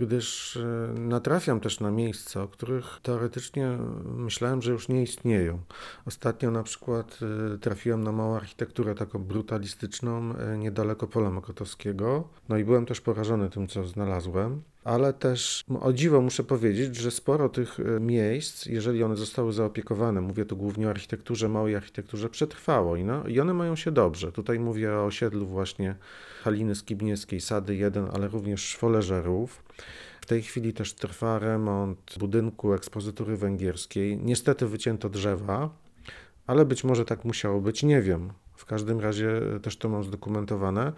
gdyż 0.00 0.56
e, 0.56 0.94
natrafiam 0.98 1.60
też 1.60 1.80
na 1.80 1.90
miejsca, 1.90 2.42
o 2.42 2.48
których 2.48 3.00
teoretycznie 3.02 3.78
myślałem, 4.04 4.62
że 4.62 4.72
już 4.72 4.88
nie 4.88 5.02
istnieją. 5.02 5.58
Ostatnio 6.06 6.50
na 6.50 6.62
przykład 6.62 7.18
e, 7.54 7.58
trafiłem 7.58 8.04
na 8.04 8.12
małą 8.12 8.36
architekturę 8.36 8.94
taką 8.94 9.18
brutalistyczną 9.18 10.34
niedaleko 10.58 11.06
Pola 11.06 11.30
Mokotowskiego. 11.30 12.28
No 12.48 12.56
i 12.58 12.64
byłem 12.64 12.86
też 12.86 13.00
porażony 13.00 13.50
tym, 13.50 13.68
co 13.68 13.84
znalazłem 13.84 14.62
ale 14.84 15.12
też 15.12 15.64
o 15.80 15.92
dziwo 15.92 16.20
muszę 16.20 16.44
powiedzieć, 16.44 16.96
że 16.96 17.10
sporo 17.10 17.48
tych 17.48 17.78
miejsc, 18.00 18.66
jeżeli 18.66 19.02
one 19.02 19.16
zostały 19.16 19.52
zaopiekowane, 19.52 20.20
mówię 20.20 20.44
tu 20.44 20.56
głównie 20.56 20.86
o 20.86 20.90
architekturze, 20.90 21.48
małej 21.48 21.76
architekturze, 21.76 22.28
przetrwało 22.28 22.96
i, 22.96 23.04
no, 23.04 23.26
i 23.26 23.40
one 23.40 23.54
mają 23.54 23.76
się 23.76 23.90
dobrze. 23.90 24.32
Tutaj 24.32 24.58
mówię 24.58 24.92
o 24.92 25.04
osiedlu 25.04 25.46
właśnie 25.46 25.96
Haliny 26.42 26.74
Skibniewskiej, 26.74 27.40
Sady 27.40 27.76
1, 27.76 28.08
ale 28.12 28.28
również 28.28 28.76
Foleżerów. 28.76 29.62
W 30.20 30.26
tej 30.26 30.42
chwili 30.42 30.72
też 30.72 30.92
trwa 30.92 31.38
remont 31.38 32.14
budynku 32.18 32.74
ekspozytury 32.74 33.36
węgierskiej. 33.36 34.18
Niestety 34.18 34.66
wycięto 34.66 35.08
drzewa, 35.08 35.70
ale 36.46 36.64
być 36.64 36.84
może 36.84 37.04
tak 37.04 37.24
musiało 37.24 37.60
być, 37.60 37.82
nie 37.82 38.02
wiem. 38.02 38.32
W 38.56 38.64
każdym 38.64 39.00
razie 39.00 39.40
też 39.62 39.76
to 39.76 39.88
mam 39.88 40.04
zdokumentowane. 40.04 40.92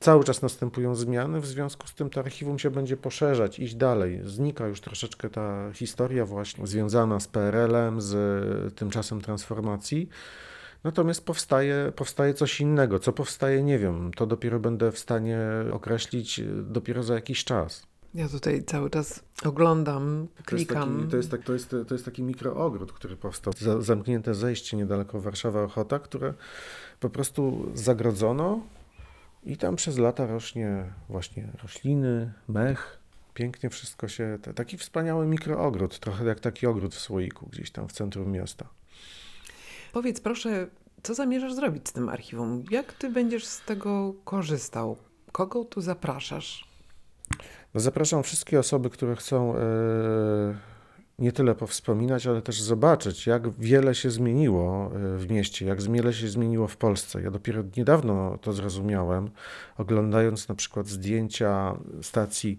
Cały 0.00 0.24
czas 0.24 0.42
następują 0.42 0.94
zmiany, 0.94 1.40
w 1.40 1.46
związku 1.46 1.86
z 1.86 1.94
tym 1.94 2.10
to 2.10 2.20
archiwum 2.20 2.58
się 2.58 2.70
będzie 2.70 2.96
poszerzać, 2.96 3.58
iść 3.58 3.74
dalej. 3.74 4.20
Znika 4.24 4.66
już 4.66 4.80
troszeczkę 4.80 5.30
ta 5.30 5.72
historia 5.72 6.26
właśnie 6.26 6.66
związana 6.66 7.20
z 7.20 7.28
PRL-em, 7.28 8.00
z 8.00 8.14
tym 8.74 8.90
czasem 8.90 9.20
transformacji. 9.20 10.08
Natomiast 10.84 11.24
powstaje, 11.24 11.92
powstaje 11.96 12.34
coś 12.34 12.60
innego. 12.60 12.98
Co 12.98 13.12
powstaje, 13.12 13.62
nie 13.62 13.78
wiem. 13.78 14.10
To 14.16 14.26
dopiero 14.26 14.60
będę 14.60 14.92
w 14.92 14.98
stanie 14.98 15.38
określić 15.72 16.40
dopiero 16.62 17.02
za 17.02 17.14
jakiś 17.14 17.44
czas. 17.44 17.86
Ja 18.14 18.28
tutaj 18.28 18.64
cały 18.64 18.90
czas 18.90 19.22
oglądam, 19.44 20.26
klikam. 20.44 21.08
To 21.10 21.16
jest 21.16 21.30
taki, 21.30 21.44
to 21.44 21.52
jest, 21.52 21.68
to 21.70 21.76
jest, 21.76 21.88
to 21.88 21.94
jest 21.94 22.04
taki 22.04 22.22
mikroogród, 22.22 22.92
który 22.92 23.16
powstał. 23.16 23.52
Zamknięte 23.80 24.34
zejście 24.34 24.76
niedaleko 24.76 25.20
Warszawa 25.20 25.62
Ochota, 25.62 25.98
które 25.98 26.34
po 27.00 27.10
prostu 27.10 27.70
zagrodzono 27.74 28.60
i 29.46 29.56
tam 29.56 29.76
przez 29.76 29.98
lata 29.98 30.26
rośnie 30.26 30.84
właśnie 31.08 31.48
rośliny, 31.62 32.32
mech. 32.48 32.98
Pięknie 33.34 33.70
wszystko 33.70 34.08
się. 34.08 34.38
Taki 34.54 34.78
wspaniały 34.78 35.26
mikroogród, 35.26 35.98
trochę 35.98 36.24
jak 36.24 36.40
taki 36.40 36.66
ogród 36.66 36.94
w 36.94 37.00
słoiku 37.00 37.46
gdzieś 37.52 37.70
tam 37.70 37.88
w 37.88 37.92
centrum 37.92 38.32
miasta. 38.32 38.68
Powiedz 39.92 40.20
proszę, 40.20 40.66
co 41.02 41.14
zamierzasz 41.14 41.54
zrobić 41.54 41.88
z 41.88 41.92
tym 41.92 42.08
archiwum? 42.08 42.64
Jak 42.70 42.92
ty 42.92 43.10
będziesz 43.10 43.44
z 43.44 43.64
tego 43.64 44.14
korzystał? 44.24 44.96
Kogo 45.32 45.64
tu 45.64 45.80
zapraszasz? 45.80 46.68
No 47.74 47.80
zapraszam 47.80 48.22
wszystkie 48.22 48.58
osoby, 48.58 48.90
które 48.90 49.16
chcą 49.16 49.56
e, 49.56 49.58
nie 51.18 51.32
tyle 51.32 51.54
powspominać, 51.54 52.26
ale 52.26 52.42
też 52.42 52.60
zobaczyć, 52.60 53.26
jak 53.26 53.50
wiele 53.50 53.94
się 53.94 54.10
zmieniło 54.10 54.90
e, 54.94 55.18
w 55.18 55.30
mieście, 55.30 55.66
jak 55.66 55.82
wiele 55.82 56.12
się 56.12 56.28
zmieniło 56.28 56.68
w 56.68 56.76
Polsce. 56.76 57.22
Ja 57.22 57.30
dopiero 57.30 57.62
niedawno 57.76 58.38
to 58.38 58.52
zrozumiałem, 58.52 59.30
oglądając 59.78 60.48
na 60.48 60.54
przykład 60.54 60.86
zdjęcia 60.86 61.78
stacji 62.02 62.58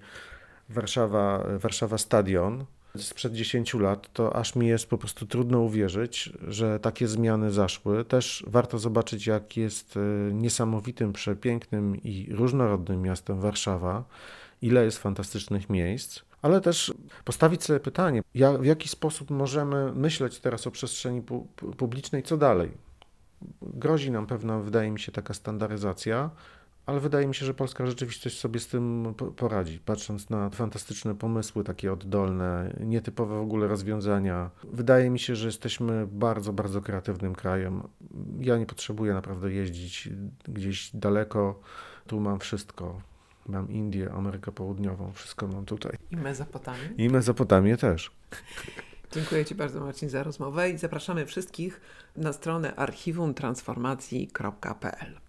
Warszawa, 0.70 1.44
Warszawa 1.60 1.98
Stadion, 1.98 2.66
sprzed 2.98 3.34
10 3.34 3.74
lat, 3.74 4.14
to 4.14 4.36
aż 4.36 4.56
mi 4.56 4.68
jest 4.68 4.90
po 4.90 4.98
prostu 4.98 5.26
trudno 5.26 5.60
uwierzyć, 5.60 6.30
że 6.48 6.80
takie 6.80 7.08
zmiany 7.08 7.52
zaszły. 7.52 8.06
Też 8.06 8.44
warto 8.48 8.80
zobaczyć, 8.80 9.28
jak 9.28 9.58
jest 9.58 9.98
e, 9.98 10.34
niesamowitym, 10.34 11.14
przepięknym 11.14 11.96
i 12.04 12.28
różnorodnym 12.32 13.02
miastem 13.02 13.40
Warszawa, 13.40 14.04
ile 14.62 14.86
jest 14.86 14.98
fantastycznych 14.98 15.70
miejsc, 15.70 16.27
ale 16.42 16.62
też 16.62 16.94
postawić 17.26 17.64
sobie 17.64 17.80
pytanie, 17.80 18.22
jak, 18.36 18.62
w 18.62 18.66
jaki 18.66 18.90
sposób 18.90 19.30
możemy 19.30 19.92
myśleć 19.94 20.40
teraz 20.40 20.68
o 20.68 20.72
przestrzeni 20.72 21.22
pu 21.22 21.48
publicznej, 21.78 22.24
co 22.24 22.38
dalej. 22.38 22.72
Grozi 23.62 24.12
nam 24.12 24.28
pewna, 24.28 24.60
wydaje 24.60 24.92
mi 24.92 25.00
się, 25.00 25.12
taka 25.12 25.34
standaryzacja, 25.34 26.30
ale 26.86 27.00
wydaje 27.00 27.28
mi 27.28 27.36
się, 27.36 27.46
że 27.46 27.54
polska 27.54 27.86
rzeczywistość 27.86 28.40
sobie 28.40 28.60
z 28.60 28.68
tym 28.68 29.14
poradzi, 29.36 29.80
patrząc 29.80 30.30
na 30.30 30.50
fantastyczne 30.50 31.16
pomysły, 31.16 31.64
takie 31.64 31.94
oddolne, 31.94 32.76
nietypowe 32.80 33.38
w 33.38 33.42
ogóle 33.42 33.68
rozwiązania. 33.68 34.50
Wydaje 34.64 35.10
mi 35.10 35.20
się, 35.20 35.36
że 35.36 35.48
jesteśmy 35.48 36.08
bardzo, 36.12 36.54
bardzo 36.54 36.82
kreatywnym 36.82 37.36
krajem. 37.36 37.84
Ja 38.40 38.58
nie 38.58 38.66
potrzebuję 38.66 39.14
naprawdę 39.14 39.52
jeździć 39.54 40.10
gdzieś 40.48 40.92
daleko. 40.94 41.60
Tu 42.08 42.20
mam 42.20 42.40
wszystko. 42.40 43.02
Mam 43.48 43.72
Indię, 43.72 44.12
Amerykę 44.12 44.52
Południową, 44.52 45.12
wszystko 45.14 45.48
mam 45.48 45.66
tutaj. 45.66 45.98
I 46.12 46.18
Mezopotamię? 46.18 46.90
I 46.98 47.10
Mezopotamię 47.10 47.78
też. 47.78 48.12
Dziękuję 49.12 49.46
Ci 49.46 49.56
bardzo 49.56 49.80
Marcin 49.80 50.10
za 50.10 50.24
rozmowę 50.24 50.70
i 50.70 50.78
zapraszamy 50.78 51.26
wszystkich 51.26 51.82
na 52.16 52.34
stronę 52.34 52.76
archiwumtransformacji.pl. 52.76 55.27